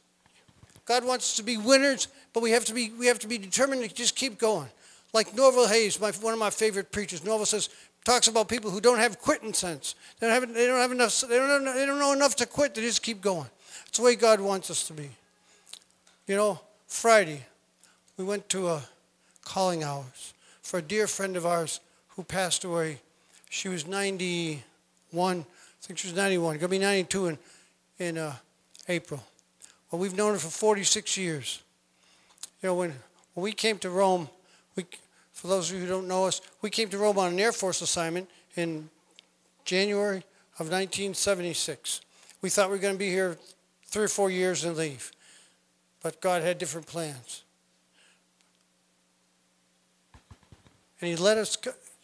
God 0.84 1.04
wants 1.04 1.30
us 1.30 1.36
to 1.36 1.42
be 1.42 1.56
winners, 1.56 2.08
but 2.34 2.42
we 2.42 2.50
have 2.50 2.64
to 2.66 2.74
be, 2.74 2.90
we 2.90 3.06
have 3.06 3.18
to 3.20 3.26
be 3.26 3.38
determined 3.38 3.82
to 3.82 3.94
just 3.94 4.14
keep 4.14 4.38
going. 4.38 4.68
Like 5.14 5.34
Norval 5.34 5.66
Hayes, 5.66 5.98
my, 5.98 6.10
one 6.12 6.34
of 6.34 6.38
my 6.38 6.50
favorite 6.50 6.92
preachers, 6.92 7.24
Norval 7.24 7.46
says, 7.46 7.70
talks 8.04 8.28
about 8.28 8.48
people 8.48 8.70
who 8.70 8.80
don't 8.80 8.98
have 8.98 9.18
quitting 9.18 9.54
sense. 9.54 9.94
They 10.20 10.26
don't 10.26 10.40
have, 10.40 10.54
they 10.54 10.66
don't 10.66 10.78
have 10.78 10.92
enough, 10.92 11.18
they 11.22 11.36
don't, 11.36 11.64
know, 11.64 11.74
they 11.74 11.86
don't 11.86 11.98
know 11.98 12.12
enough 12.12 12.36
to 12.36 12.46
quit, 12.46 12.74
they 12.74 12.82
just 12.82 13.02
keep 13.02 13.22
going. 13.22 13.48
It's 13.86 13.98
the 13.98 14.04
way 14.04 14.14
God 14.14 14.40
wants 14.40 14.70
us 14.70 14.86
to 14.88 14.92
be. 14.92 15.08
You 16.26 16.36
know, 16.36 16.60
Friday, 16.86 17.46
we 18.18 18.24
went 18.24 18.48
to 18.50 18.68
a 18.68 18.82
calling 19.42 19.82
hours 19.82 20.34
for 20.62 20.78
a 20.78 20.82
dear 20.82 21.06
friend 21.06 21.36
of 21.36 21.46
ours 21.46 21.80
who 22.16 22.24
passed 22.24 22.64
away. 22.64 23.00
She 23.50 23.68
was 23.68 23.86
91, 23.86 25.40
I 25.40 25.44
think 25.82 25.98
she 25.98 26.08
was 26.08 26.16
91, 26.16 26.54
going 26.54 26.60
to 26.60 26.68
be 26.68 26.78
92 26.78 27.26
in, 27.26 27.38
in 27.98 28.18
uh, 28.18 28.34
April. 28.88 29.22
Well, 29.90 30.00
we've 30.00 30.16
known 30.16 30.32
her 30.32 30.38
for 30.38 30.48
46 30.48 31.16
years. 31.16 31.62
You 32.62 32.70
know, 32.70 32.74
when, 32.74 32.94
when 33.34 33.44
we 33.44 33.52
came 33.52 33.78
to 33.78 33.90
Rome, 33.90 34.28
we, 34.74 34.86
for 35.32 35.46
those 35.46 35.70
of 35.70 35.76
you 35.76 35.82
who 35.82 35.88
don't 35.88 36.08
know 36.08 36.24
us, 36.24 36.40
we 36.62 36.70
came 36.70 36.88
to 36.88 36.98
Rome 36.98 37.18
on 37.18 37.32
an 37.32 37.38
Air 37.38 37.52
Force 37.52 37.82
assignment 37.82 38.28
in 38.56 38.88
January 39.64 40.24
of 40.58 40.70
1976. 40.70 42.00
We 42.40 42.50
thought 42.50 42.68
we 42.68 42.76
were 42.76 42.82
going 42.82 42.94
to 42.94 42.98
be 42.98 43.10
here 43.10 43.36
three 43.84 44.04
or 44.04 44.08
four 44.08 44.30
years 44.30 44.64
and 44.64 44.76
leave, 44.76 45.12
but 46.02 46.20
God 46.20 46.42
had 46.42 46.58
different 46.58 46.86
plans. 46.86 47.42
And 51.00 51.10
He 51.10 51.16
let 51.16 51.36
us 51.36 51.56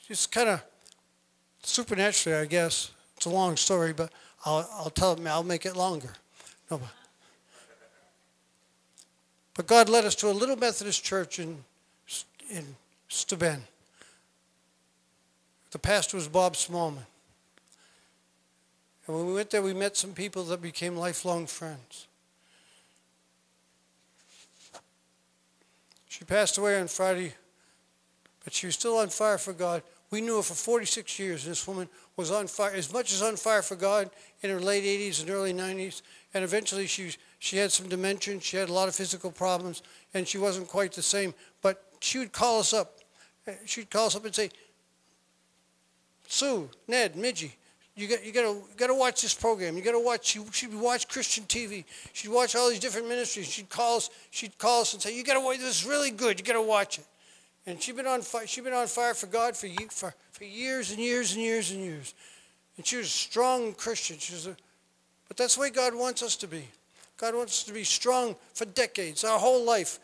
just 0.06 0.32
kind 0.32 0.48
of 0.48 0.62
supernaturally, 1.62 2.38
I 2.38 2.46
guess. 2.46 2.90
It's 3.16 3.26
a 3.26 3.30
long 3.30 3.56
story, 3.56 3.92
but 3.92 4.12
I'll, 4.44 4.68
I'll 4.72 4.90
tell 4.90 5.12
it, 5.12 5.26
I'll 5.26 5.44
make 5.44 5.64
it 5.64 5.76
longer. 5.76 6.10
No, 6.70 6.78
but, 6.78 6.88
but 9.54 9.66
God 9.66 9.88
led 9.88 10.04
us 10.04 10.14
to 10.16 10.28
a 10.28 10.32
little 10.32 10.56
Methodist 10.56 11.04
church 11.04 11.38
in, 11.38 11.64
in 12.50 12.64
Steuben. 13.08 13.62
The 15.70 15.78
pastor 15.78 16.16
was 16.16 16.28
Bob 16.28 16.54
Smallman. 16.54 17.06
And 19.06 19.16
when 19.16 19.26
we 19.26 19.34
went 19.34 19.50
there, 19.50 19.62
we 19.62 19.74
met 19.74 19.96
some 19.96 20.12
people 20.12 20.44
that 20.44 20.62
became 20.62 20.96
lifelong 20.96 21.46
friends. 21.46 22.06
She 26.08 26.24
passed 26.24 26.58
away 26.58 26.78
on 26.78 26.88
Friday, 26.88 27.34
but 28.44 28.52
she 28.52 28.66
was 28.66 28.74
still 28.74 28.98
on 28.98 29.08
fire 29.08 29.38
for 29.38 29.52
God. 29.52 29.82
We 30.10 30.20
knew 30.20 30.36
her 30.36 30.42
for 30.42 30.54
46 30.54 31.18
years. 31.18 31.44
This 31.44 31.66
woman 31.66 31.88
was 32.16 32.30
on 32.30 32.46
fire, 32.46 32.72
as 32.72 32.92
much 32.92 33.12
as 33.12 33.22
on 33.22 33.36
fire 33.36 33.62
for 33.62 33.76
God 33.76 34.10
in 34.42 34.50
her 34.50 34.60
late 34.60 34.84
80s 34.84 35.22
and 35.22 35.30
early 35.30 35.54
90s. 35.54 36.02
And 36.34 36.44
eventually 36.44 36.86
she, 36.86 37.12
she 37.38 37.56
had 37.56 37.72
some 37.72 37.88
dementia. 37.88 38.40
She 38.40 38.56
had 38.56 38.68
a 38.68 38.72
lot 38.72 38.88
of 38.88 38.94
physical 38.94 39.30
problems, 39.30 39.82
and 40.12 40.28
she 40.28 40.38
wasn't 40.38 40.68
quite 40.68 40.92
the 40.92 41.02
same. 41.02 41.34
But 41.62 41.82
she 42.00 42.18
would 42.18 42.32
call 42.32 42.60
us 42.60 42.74
up. 42.74 42.98
She'd 43.64 43.90
call 43.90 44.06
us 44.06 44.16
up 44.16 44.24
and 44.24 44.34
say, 44.34 44.50
Sue, 46.28 46.68
Ned, 46.88 47.14
Midgie, 47.14 47.52
you 47.94 48.08
got 48.08 48.24
you 48.24 48.32
got 48.32 48.42
to 48.42 48.62
got 48.76 48.86
to 48.86 48.94
watch 48.94 49.20
this 49.20 49.34
program. 49.34 49.76
You 49.76 49.82
got 49.82 49.92
to 49.92 50.00
watch. 50.00 50.26
She, 50.26 50.40
she'd 50.52 50.74
watch 50.74 51.08
Christian 51.08 51.44
TV. 51.44 51.84
She'd 52.14 52.30
watch 52.30 52.56
all 52.56 52.70
these 52.70 52.80
different 52.80 53.06
ministries. 53.06 53.46
She'd 53.46 53.68
call 53.68 53.98
us. 53.98 54.08
She'd 54.30 54.56
call 54.56 54.80
us 54.80 54.94
and 54.94 55.02
say, 55.02 55.14
"You 55.14 55.24
got 55.24 55.34
to 55.34 55.40
watch. 55.40 55.58
This 55.58 55.82
is 55.82 55.86
really 55.86 56.10
good. 56.10 56.40
You 56.40 56.44
got 56.44 56.54
to 56.54 56.62
watch 56.62 56.98
it." 56.98 57.04
And 57.66 57.80
she'd 57.80 57.96
been 57.96 58.06
on 58.06 58.22
fire, 58.22 58.46
she'd 58.46 58.64
been 58.64 58.72
on 58.72 58.86
fire 58.88 59.14
for 59.14 59.26
God 59.26 59.56
for, 59.56 59.68
for, 59.90 60.14
for 60.32 60.44
years 60.44 60.90
and 60.90 60.98
years 60.98 61.32
and 61.32 61.42
years 61.42 61.70
and 61.70 61.80
years. 61.80 62.14
And 62.76 62.86
she 62.86 62.96
was 62.96 63.06
a 63.06 63.10
strong 63.10 63.72
Christian. 63.74 64.18
She 64.18 64.34
was 64.34 64.46
a, 64.46 64.56
but 65.28 65.36
that's 65.36 65.54
the 65.54 65.60
way 65.60 65.70
God 65.70 65.94
wants 65.94 66.22
us 66.22 66.36
to 66.36 66.48
be. 66.48 66.66
God 67.16 67.34
wants 67.34 67.60
us 67.60 67.64
to 67.64 67.72
be 67.72 67.84
strong 67.84 68.34
for 68.54 68.64
decades, 68.64 69.22
our 69.22 69.38
whole 69.38 69.64
life. 69.64 70.00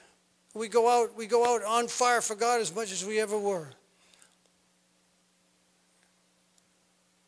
We 0.54 0.68
go 0.68 0.88
out, 0.88 1.16
we 1.16 1.26
go 1.26 1.54
out 1.54 1.64
on 1.64 1.88
fire 1.88 2.20
for 2.20 2.36
God 2.36 2.60
as 2.60 2.74
much 2.74 2.92
as 2.92 3.04
we 3.04 3.18
ever 3.18 3.36
were. 3.36 3.68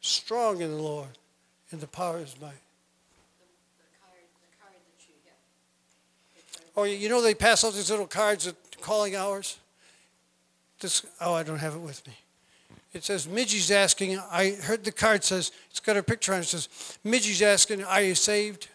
Strong 0.01 0.61
in 0.61 0.71
the 0.71 0.83
Lord, 0.83 1.19
in 1.73 1.81
the 1.81 1.87
power 1.87 2.17
of 2.17 2.25
his 2.25 2.41
might. 2.41 2.53
Oh, 6.77 6.85
you 6.85 7.09
know 7.09 7.21
they 7.21 7.35
pass 7.35 7.65
out 7.65 7.75
these 7.75 7.91
little 7.91 8.07
cards 8.07 8.47
at 8.47 8.55
calling 8.81 9.17
hours? 9.17 9.59
This, 10.81 11.05
oh, 11.21 11.35
I 11.35 11.43
don't 11.43 11.59
have 11.59 11.75
it 11.75 11.81
with 11.81 12.07
me. 12.07 12.15
It 12.93 13.05
says, 13.05 13.29
Midgie's 13.29 13.71
asking, 13.71 14.19
I 14.31 14.57
heard 14.63 14.85
the 14.85 14.93
card 14.93 15.23
says, 15.23 15.53
it's 15.71 15.81
got 15.81 15.97
a 15.97 16.03
picture 16.03 16.33
on 16.33 16.41
it, 16.41 16.43
it 16.43 16.47
says, 16.47 16.99
Midgie's 17.05 17.43
asking, 17.43 17.85
are 17.85 18.03
you 18.03 18.15
saved? 18.15 18.69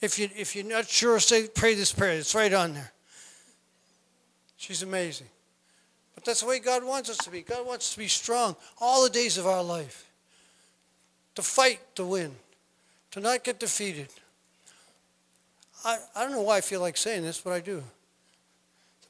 If, 0.00 0.18
you, 0.18 0.28
if 0.36 0.54
you're 0.54 0.64
not 0.64 0.88
sure, 0.88 1.18
say, 1.20 1.48
pray 1.48 1.74
this 1.74 1.92
prayer. 1.92 2.12
It's 2.12 2.34
right 2.34 2.52
on 2.52 2.74
there. 2.74 2.92
She's 4.56 4.82
amazing. 4.82 5.28
But 6.14 6.24
that's 6.24 6.40
the 6.40 6.46
way 6.46 6.58
God 6.58 6.84
wants 6.84 7.10
us 7.10 7.16
to 7.18 7.30
be. 7.30 7.42
God 7.42 7.64
wants 7.66 7.86
us 7.86 7.92
to 7.94 7.98
be 7.98 8.08
strong 8.08 8.56
all 8.80 9.04
the 9.04 9.10
days 9.10 9.38
of 9.38 9.46
our 9.46 9.62
life. 9.62 10.10
To 11.36 11.42
fight 11.42 11.80
to 11.94 12.04
win. 12.04 12.34
To 13.12 13.20
not 13.20 13.44
get 13.44 13.60
defeated. 13.60 14.08
I, 15.84 15.98
I 16.14 16.24
don't 16.24 16.32
know 16.32 16.42
why 16.42 16.56
I 16.56 16.60
feel 16.60 16.80
like 16.80 16.96
saying 16.96 17.22
this, 17.22 17.40
but 17.40 17.52
I 17.52 17.60
do. 17.60 17.82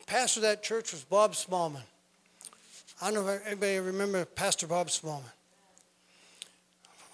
The 0.01 0.07
pastor 0.07 0.41
of 0.41 0.43
that 0.43 0.63
church 0.63 0.93
was 0.93 1.03
Bob 1.03 1.33
Smallman. 1.33 1.83
I 3.01 3.11
don't 3.11 3.25
know 3.25 3.33
if 3.33 3.47
anybody 3.47 3.79
remember 3.79 4.25
Pastor 4.25 4.67
Bob 4.67 4.89
Smallman. 4.89 5.23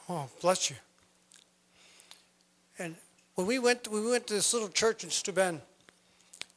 Oh, 0.08 0.28
bless 0.40 0.70
you. 0.70 0.76
And 2.78 2.94
when 3.34 3.46
we 3.46 3.58
went, 3.58 3.88
we 3.88 4.00
went 4.00 4.26
to 4.28 4.34
this 4.34 4.54
little 4.54 4.68
church 4.68 5.04
in 5.04 5.10
Steuben, 5.10 5.60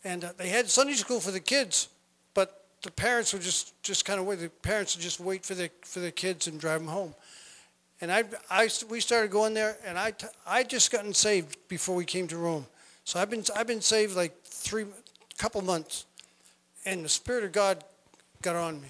and 0.03 0.23
uh, 0.23 0.31
they 0.37 0.49
had 0.49 0.69
Sunday 0.69 0.93
school 0.93 1.19
for 1.19 1.31
the 1.31 1.39
kids, 1.41 1.89
but 2.33 2.65
the 2.83 2.91
parents 2.91 3.33
would 3.33 3.41
just, 3.41 3.81
just 3.83 4.05
kind 4.05 4.19
of 4.19 4.25
wait. 4.25 4.39
The 4.39 4.49
parents 4.49 4.95
would 4.95 5.03
just 5.03 5.19
wait 5.19 5.45
for 5.45 5.55
the 5.55 5.69
for 5.81 5.99
the 5.99 6.11
kids 6.11 6.47
and 6.47 6.59
drive 6.59 6.79
them 6.79 6.89
home. 6.89 7.13
And 7.99 8.11
I, 8.11 8.23
I, 8.49 8.69
we 8.89 8.99
started 8.99 9.31
going 9.31 9.53
there, 9.53 9.75
and 9.85 9.97
I, 9.97 10.13
I 10.45 10.63
just 10.63 10.91
gotten 10.91 11.13
saved 11.13 11.57
before 11.67 11.95
we 11.95 12.05
came 12.05 12.27
to 12.27 12.37
Rome. 12.37 12.65
So 13.05 13.19
I've 13.19 13.29
been, 13.29 13.43
I've 13.55 13.65
been 13.65 13.81
saved 13.81 14.15
like 14.15 14.43
three, 14.43 14.85
couple 15.37 15.61
months, 15.61 16.05
and 16.85 17.03
the 17.03 17.09
Spirit 17.09 17.43
of 17.43 17.51
God 17.51 17.83
got 18.41 18.55
on 18.55 18.79
me. 18.81 18.89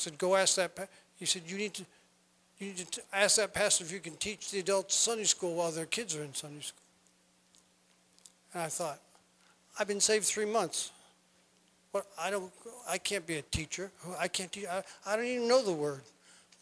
Said, 0.00 0.18
"Go 0.18 0.36
ask 0.36 0.56
that." 0.56 0.88
He 1.18 1.26
said, 1.26 1.42
"You 1.46 1.58
need 1.58 1.74
to, 1.74 1.84
you 2.58 2.68
need 2.68 2.90
to 2.92 3.02
ask 3.12 3.36
that 3.36 3.52
pastor 3.52 3.84
if 3.84 3.92
you 3.92 4.00
can 4.00 4.16
teach 4.16 4.50
the 4.50 4.60
adults 4.60 4.94
Sunday 4.94 5.24
school 5.24 5.54
while 5.54 5.70
their 5.70 5.86
kids 5.86 6.16
are 6.16 6.22
in 6.22 6.34
Sunday 6.34 6.62
school." 6.62 6.80
And 8.54 8.62
I 8.62 8.68
thought, 8.68 8.98
I've 9.78 9.86
been 9.86 10.00
saved 10.00 10.24
three 10.24 10.46
months. 10.46 10.90
What 11.92 12.06
I 12.18 12.30
don't, 12.30 12.52
I 12.88 12.98
can't 12.98 13.26
be 13.26 13.36
a 13.36 13.42
teacher. 13.42 13.90
I 14.18 14.28
can't 14.28 14.50
teach. 14.50 14.66
I, 14.66 14.82
I 15.06 15.16
don't 15.16 15.24
even 15.24 15.48
know 15.48 15.62
the 15.62 15.72
word, 15.72 16.02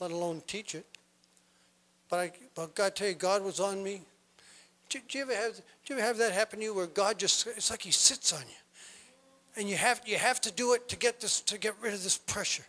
let 0.00 0.10
alone 0.10 0.42
teach 0.46 0.74
it. 0.74 0.86
But 2.08 2.18
I, 2.18 2.32
but 2.54 2.74
God, 2.74 2.96
tell 2.96 3.08
you, 3.08 3.14
God 3.14 3.42
was 3.42 3.60
on 3.60 3.82
me. 3.82 4.02
Do, 4.88 4.98
do, 5.06 5.18
you 5.18 5.24
ever 5.24 5.34
have, 5.34 5.56
do 5.56 5.62
you 5.88 5.96
ever 5.96 6.06
have 6.06 6.16
that 6.18 6.32
happen 6.32 6.60
to 6.60 6.64
you 6.64 6.74
where 6.74 6.86
God 6.86 7.18
just, 7.18 7.46
it's 7.46 7.70
like 7.70 7.82
He 7.82 7.90
sits 7.90 8.32
on 8.32 8.40
you, 8.40 9.60
and 9.60 9.68
you 9.68 9.76
have, 9.76 10.00
you 10.06 10.16
have 10.16 10.40
to 10.42 10.50
do 10.50 10.72
it 10.72 10.88
to 10.88 10.96
get 10.96 11.20
this, 11.20 11.42
to 11.42 11.58
get 11.58 11.74
rid 11.82 11.92
of 11.92 12.02
this 12.02 12.16
pressure. 12.16 12.64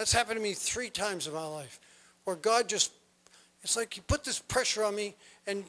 That's 0.00 0.14
happened 0.14 0.38
to 0.38 0.42
me 0.42 0.54
three 0.54 0.88
times 0.88 1.26
in 1.26 1.34
my 1.34 1.44
life, 1.44 1.78
where 2.24 2.34
God 2.34 2.70
just, 2.70 2.90
it's 3.62 3.76
like 3.76 3.92
He 3.92 4.00
put 4.00 4.24
this 4.24 4.38
pressure 4.38 4.82
on 4.82 4.96
me 4.96 5.14
and 5.46 5.62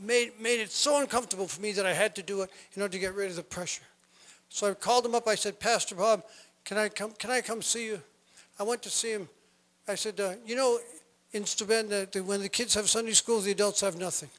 made 0.00 0.30
made 0.40 0.60
it 0.60 0.70
so 0.70 1.00
uncomfortable 1.00 1.48
for 1.48 1.60
me 1.60 1.72
that 1.72 1.84
I 1.84 1.92
had 1.92 2.14
to 2.14 2.22
do 2.22 2.42
it 2.42 2.50
in 2.74 2.82
order 2.82 2.92
to 2.92 3.00
get 3.00 3.16
rid 3.16 3.30
of 3.30 3.34
the 3.34 3.42
pressure. 3.42 3.82
So 4.48 4.70
I 4.70 4.74
called 4.74 5.04
him 5.04 5.16
up. 5.16 5.26
I 5.26 5.34
said, 5.34 5.58
Pastor 5.58 5.96
Bob, 5.96 6.22
can 6.64 6.78
I 6.78 6.88
come? 6.88 7.14
Can 7.18 7.32
I 7.32 7.40
come 7.40 7.62
see 7.62 7.86
you? 7.86 8.00
I 8.60 8.62
went 8.62 8.80
to 8.82 8.90
see 8.90 9.10
him. 9.10 9.28
I 9.88 9.96
said, 9.96 10.20
uh, 10.20 10.34
you 10.46 10.54
know, 10.54 10.78
in 11.32 11.44
Steuben, 11.44 11.88
that 11.88 12.14
when 12.24 12.42
the 12.42 12.48
kids 12.48 12.74
have 12.74 12.88
Sunday 12.88 13.10
school, 13.10 13.40
the 13.40 13.50
adults 13.50 13.80
have 13.80 13.98
nothing. 13.98 14.30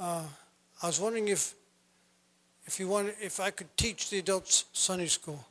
Uh, 0.00 0.22
I 0.82 0.86
was 0.86 0.98
wondering 0.98 1.28
if, 1.28 1.54
if 2.64 2.80
you 2.80 2.88
wanted, 2.88 3.16
if 3.20 3.38
I 3.38 3.50
could 3.50 3.68
teach 3.76 4.08
the 4.08 4.18
adults 4.18 4.64
Sunday 4.72 5.08
school, 5.08 5.44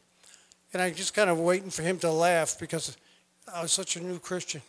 and 0.78 0.84
I 0.84 0.92
just 0.92 1.16
kind 1.16 1.28
of 1.28 1.40
waiting 1.40 1.72
for 1.72 1.82
him 1.82 1.98
to 2.00 2.12
laugh 2.12 2.60
because 2.60 2.96
I 3.52 3.63
was 3.63 3.72
such 3.72 3.96
a 3.96 4.00
new 4.00 4.20
Christian. 4.20 4.62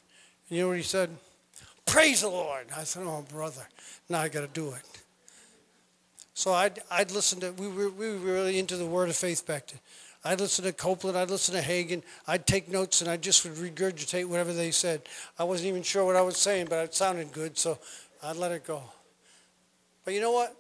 And 0.49 0.57
you 0.57 0.63
know 0.63 0.69
what 0.69 0.79
he 0.79 0.83
said? 0.83 1.11
Praise 1.85 2.23
the 2.23 2.31
Lord. 2.31 2.65
I 2.75 2.85
said, 2.85 3.03
Oh, 3.05 3.27
brother, 3.31 3.69
now 4.09 4.21
I 4.21 4.31
got 4.31 4.41
to 4.41 4.47
do 4.47 4.71
it. 4.73 5.03
So 6.33 6.55
I'd, 6.55 6.79
I'd 6.91 7.11
listen 7.11 7.41
to, 7.41 7.53
we 7.53 7.69
were, 7.69 7.91
we 7.91 8.09
were 8.09 8.17
really 8.17 8.59
into 8.59 8.79
the 8.79 8.87
Word 8.87 9.11
of 9.11 9.17
Faith 9.17 9.47
back 9.47 9.67
then. 9.67 9.81
I'd 10.25 10.41
listen 10.41 10.65
to 10.65 10.73
Copeland, 10.73 11.19
I'd 11.19 11.29
listen 11.29 11.55
to 11.55 11.61
Hagin, 11.61 12.03
I'd 12.27 12.47
take 12.47 12.71
notes 12.71 13.03
and 13.03 13.11
I 13.11 13.19
just 13.19 13.45
would 13.45 13.57
regurgitate 13.57 14.25
whatever 14.25 14.55
they 14.55 14.71
said. 14.71 15.03
I 15.39 15.45
wasn't 15.45 15.69
even 15.69 15.83
sure 15.83 16.07
what 16.07 16.17
I 16.17 16.23
was 16.23 16.39
saying, 16.39 16.69
but 16.71 16.83
it 16.83 16.95
sounded 16.95 17.33
good, 17.33 17.59
so 17.59 17.79
I'd 18.23 18.37
let 18.37 18.53
it 18.53 18.65
go. 18.65 18.83
But 20.07 20.15
you 20.15 20.23
know 20.23 20.33
what? 20.33 20.57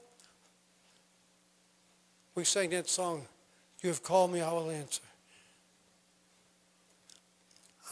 We 2.34 2.44
sang 2.44 2.68
that 2.70 2.90
song, 2.90 3.22
You 3.80 3.88
Have 3.88 4.02
Called 4.02 4.30
Me, 4.30 4.42
I 4.42 4.52
Will 4.52 4.70
Answer. 4.70 5.00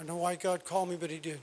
I 0.01 0.05
know 0.05 0.17
why 0.17 0.37
God 0.37 0.65
called 0.65 0.89
me, 0.89 0.97
but 0.97 1.11
He 1.11 1.19
did. 1.19 1.41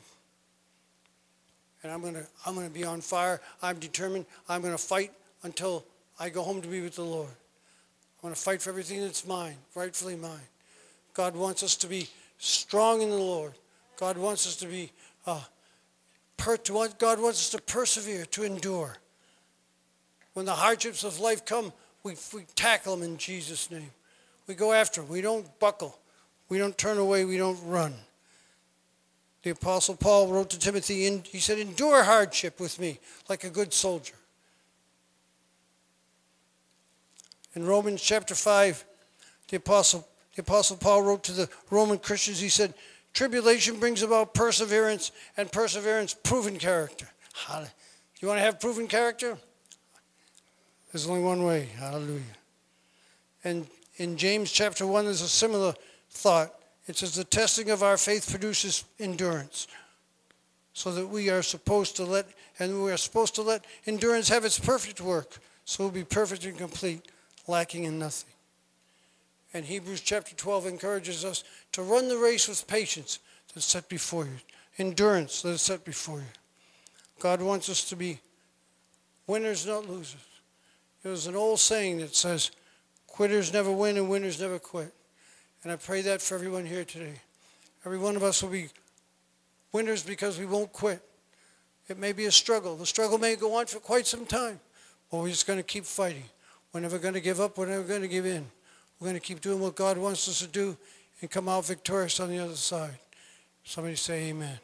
And 1.82 1.92
I'm 1.92 2.02
going 2.02 2.14
to 2.14 2.26
I'm 2.46 2.56
going 2.56 2.68
to 2.68 2.74
be 2.74 2.86
on 2.86 3.02
fire. 3.02 3.42
I'm 3.62 3.80
determined. 3.80 4.26
I'm 4.48 4.62
going 4.62 4.74
to 4.74 4.78
fight 4.78 5.12
until 5.44 5.86
I 6.20 6.30
go 6.30 6.44
home 6.44 6.62
to 6.62 6.68
be 6.68 6.82
with 6.82 6.96
the 6.96 7.04
Lord. 7.04 7.30
I 7.30 8.28
want 8.28 8.36
to 8.36 8.42
fight 8.42 8.62
for 8.62 8.70
everything 8.70 9.02
that's 9.02 9.28
mine, 9.28 9.56
rightfully 9.76 10.16
mine. 10.16 10.48
God 11.14 11.36
wants 11.36 11.62
us 11.62 11.76
to 11.78 11.88
be 11.88 12.08
strong 12.38 13.02
in 13.02 13.10
the 13.10 13.16
Lord. 13.16 13.54
God 13.98 14.18
wants 14.18 14.48
us 14.48 14.56
to 14.58 14.66
be, 14.66 14.92
uh, 15.28 15.42
per- 16.38 16.58
to, 16.58 16.90
God 16.98 17.22
wants 17.22 17.40
us 17.40 17.50
to 17.52 17.62
persevere, 17.62 18.26
to 18.28 18.44
endure. 18.44 18.98
When 20.34 20.46
the 20.46 20.54
hardships 20.54 21.04
of 21.04 21.20
life 21.20 21.46
come, 21.46 21.74
we, 22.04 22.16
we 22.34 22.46
tackle 22.56 22.96
them 22.96 23.06
in 23.06 23.18
Jesus' 23.18 23.70
name. 23.70 23.92
We 24.48 24.56
go 24.56 24.74
after 24.74 25.02
them. 25.02 25.10
We 25.10 25.22
don't 25.22 25.48
buckle. 25.60 25.98
We 26.50 26.58
don't 26.58 26.78
turn 26.78 26.98
away. 26.98 27.26
We 27.26 27.38
don't 27.38 27.60
run. 27.66 27.94
The 29.44 29.52
Apostle 29.52 29.96
Paul 29.96 30.30
wrote 30.30 30.50
to 30.52 30.60
Timothy, 30.60 31.06
and 31.06 31.26
he 31.28 31.40
said, 31.40 31.60
Endure 31.60 32.04
hardship 32.04 32.60
with 32.60 32.80
me 32.80 33.00
like 33.30 33.44
a 33.44 33.50
good 33.50 33.74
soldier. 33.74 34.16
In 37.54 37.66
Romans 37.66 38.02
chapter 38.02 38.36
5, 38.36 38.84
the 39.50 39.58
Apostle, 39.58 40.08
the 40.36 40.42
Apostle 40.42 40.78
Paul 40.78 41.04
wrote 41.04 41.24
to 41.26 41.34
the 41.34 41.50
Roman 41.70 42.00
Christians, 42.00 42.40
he 42.40 42.50
said, 42.50 42.74
Tribulation 43.14 43.80
brings 43.80 44.02
about 44.02 44.34
perseverance, 44.34 45.12
and 45.38 45.52
perseverance, 45.52 46.16
proven 46.16 46.58
character. 46.58 47.08
You 48.20 48.28
want 48.28 48.40
to 48.40 48.44
have 48.44 48.60
proven 48.60 48.88
character? 48.88 49.38
There's 50.92 51.08
only 51.08 51.22
one 51.22 51.44
way. 51.44 51.70
Hallelujah. 51.78 52.22
And 53.44 53.68
in 53.98 54.16
James 54.16 54.52
chapter 54.52 54.88
1, 54.88 55.06
there's 55.06 55.22
a 55.22 55.28
similar 55.28 55.76
thought. 56.10 56.54
It 56.88 56.98
says, 56.98 57.16
The 57.16 57.24
testing 57.24 57.70
of 57.70 57.84
our 57.84 57.98
faith 57.98 58.30
produces 58.30 58.84
endurance. 59.00 59.68
So 60.74 60.92
that 60.94 61.08
we 61.08 61.30
are 61.30 61.44
supposed 61.44 61.96
to 61.98 62.04
let, 62.04 62.26
and 62.60 62.84
we 62.84 62.92
are 62.92 62.98
supposed 62.98 63.36
to 63.36 63.44
let 63.44 63.66
endurance 63.86 64.30
have 64.30 64.44
its 64.44 64.58
perfect 64.58 65.02
work, 65.02 65.38
so 65.66 65.84
we'll 65.84 65.94
be 65.94 66.04
perfect 66.04 66.46
and 66.46 66.58
complete, 66.58 67.12
lacking 67.48 67.84
in 67.84 68.00
nothing. 68.00 68.34
And 69.54 69.66
Hebrews 69.66 70.02
chapter 70.02 70.36
12 70.36 70.66
encourages 70.66 71.24
us 71.24 71.44
to 71.74 71.84
run 71.84 72.08
the 72.08 72.18
race 72.18 72.48
with 72.48 72.68
patience 72.68 73.20
that's 73.54 73.68
set 73.68 73.88
before 73.88 74.26
you, 74.26 74.38
endurance 74.80 75.44
that 75.44 75.50
is 75.50 75.62
set 75.62 75.86
before 75.86 76.20
you. 76.20 76.26
God 77.20 77.42
wants 77.42 77.70
us 77.70 77.88
to 77.90 77.96
be 77.96 78.20
winners, 79.28 79.68
not 79.68 79.88
losers. 79.88 80.26
There's 81.04 81.28
an 81.28 81.36
old 81.36 81.60
saying 81.60 82.00
that 82.00 82.16
says, 82.16 82.50
quitters 83.06 83.54
never 83.54 83.72
win 83.72 83.98
and 83.98 84.10
winners 84.10 84.42
never 84.42 84.58
quit. 84.58 84.92
And 85.64 85.72
I 85.72 85.78
pray 85.78 86.02
that 86.02 86.22
for 86.22 86.36
everyone 86.36 86.66
here 86.66 86.84
today. 86.84 87.14
Every 87.86 87.98
one 87.98 88.18
of 88.18 88.24
us 88.24 88.44
will 88.44 88.50
be 88.50 88.68
winners 89.72 90.04
because 90.04 90.38
we 90.38 90.46
won't 90.46 90.74
quit. 90.74 91.02
It 91.88 91.98
may 91.98 92.12
be 92.12 92.26
a 92.26 92.32
struggle. 92.32 92.76
The 92.76 92.86
struggle 92.86 93.18
may 93.18 93.36
go 93.38 93.56
on 93.56 93.68
for 93.68 93.80
quite 93.80 94.06
some 94.06 94.26
time, 94.26 94.60
but 95.10 95.20
we're 95.20 95.30
just 95.30 95.48
going 95.48 95.60
to 95.60 95.64
keep 95.64 95.86
fighting. 95.86 96.24
We're 96.74 96.82
never 96.82 97.00
going 97.00 97.14
to 97.14 97.22
give 97.22 97.40
up. 97.40 97.58
We're 97.58 97.68
never 97.68 97.84
going 97.84 98.02
to 98.02 98.08
give 98.10 98.26
in. 98.26 98.46
We're 99.00 99.08
going 99.08 99.20
to 99.20 99.26
keep 99.26 99.40
doing 99.40 99.62
what 99.62 99.76
God 99.76 99.98
wants 99.98 100.28
us 100.28 100.40
to 100.40 100.48
do 100.48 100.78
and 101.22 101.32
come 101.32 101.48
out 101.48 101.66
victorious 101.66 102.20
on 102.20 102.30
the 102.30 102.40
other 102.40 102.56
side. 102.56 102.98
Somebody 103.64 103.96
say 103.96 104.30
amen. 104.30 104.48
amen. 104.48 104.60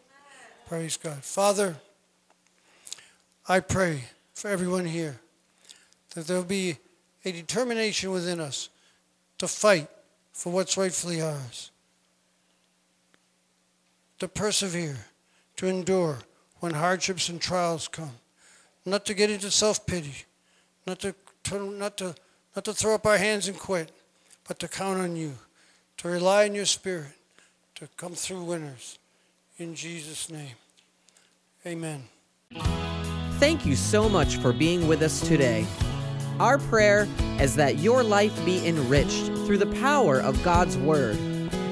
Praise 0.67 0.97
God. 0.97 1.23
Father, 1.23 1.77
I 3.47 3.62
pray 3.62 4.03
for 4.33 4.49
everyone 4.49 4.85
here 4.85 5.19
that 6.13 6.27
there'll 6.27 6.43
be 6.43 6.77
a 7.23 7.31
determination 7.31 8.12
within 8.12 8.41
us 8.41 8.69
to 9.38 9.47
fight 9.47 9.88
for 10.39 10.54
what's 10.54 10.78
rightfully 10.78 11.21
ours, 11.21 11.69
to 14.19 14.25
persevere, 14.25 14.95
to 15.58 15.67
endure 15.67 16.19
when 16.62 16.73
hardships 16.73 17.28
and 17.28 17.41
trials 17.41 17.89
come, 17.89 18.13
not 18.86 19.06
to 19.06 19.13
get 19.13 19.30
into 19.30 19.52
self 19.52 19.86
pity, 19.86 20.23
not 20.88 20.97
to, 20.99 21.13
to, 21.43 21.69
not, 21.71 21.97
to, 21.97 22.15
not 22.56 22.63
to 22.63 22.71
throw 22.71 22.95
up 22.95 23.06
our 23.06 23.17
hands 23.17 23.49
and 23.49 23.60
quit, 23.60 23.91
but 24.47 24.58
to 24.60 24.69
count 24.69 25.02
on 25.02 25.17
you, 25.17 25.34
to 25.97 26.08
rely 26.08 26.45
on 26.45 26.56
your 26.56 26.65
spirit, 26.65 27.12
to 27.75 27.89
come 27.97 28.13
through 28.13 28.41
winners. 28.41 28.97
In 29.58 29.75
Jesus' 29.75 30.32
name, 30.32 30.56
amen. 31.65 32.06
Thank 33.39 33.65
you 33.65 33.75
so 33.75 34.08
much 34.08 34.38
for 34.38 34.54
being 34.54 34.88
with 34.88 35.02
us 35.02 35.19
today. 35.19 35.67
Our 36.39 36.58
prayer 36.58 37.08
is 37.39 37.56
that 37.58 37.80
your 37.80 38.02
life 38.02 38.34
be 38.45 38.65
enriched 38.65 39.25
through 39.45 39.58
the 39.58 39.67
power 39.82 40.21
of 40.21 40.41
God's 40.41 40.78
Word, 40.78 41.17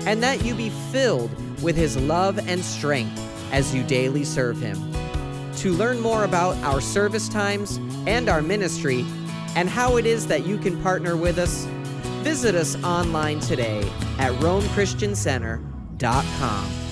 and 0.05 0.21
that 0.21 0.43
you 0.43 0.53
be 0.55 0.71
filled 0.91 1.31
with 1.61 1.77
His 1.77 1.95
love 1.95 2.37
and 2.37 2.61
strength 2.63 3.17
as 3.53 3.73
you 3.73 3.83
daily 3.83 4.25
serve 4.25 4.59
Him. 4.59 4.91
To 5.57 5.71
learn 5.71 6.01
more 6.01 6.25
about 6.25 6.57
our 6.63 6.81
service 6.81 7.29
times 7.29 7.77
and 8.05 8.27
our 8.27 8.41
ministry, 8.41 9.05
and 9.55 9.69
how 9.69 9.95
it 9.95 10.05
is 10.05 10.27
that 10.27 10.45
you 10.45 10.57
can 10.57 10.83
partner 10.83 11.15
with 11.15 11.37
us, 11.37 11.63
visit 12.21 12.53
us 12.53 12.75
online 12.83 13.39
today 13.39 13.89
at 14.19 14.33
RomeChristianCenter.com. 14.33 16.86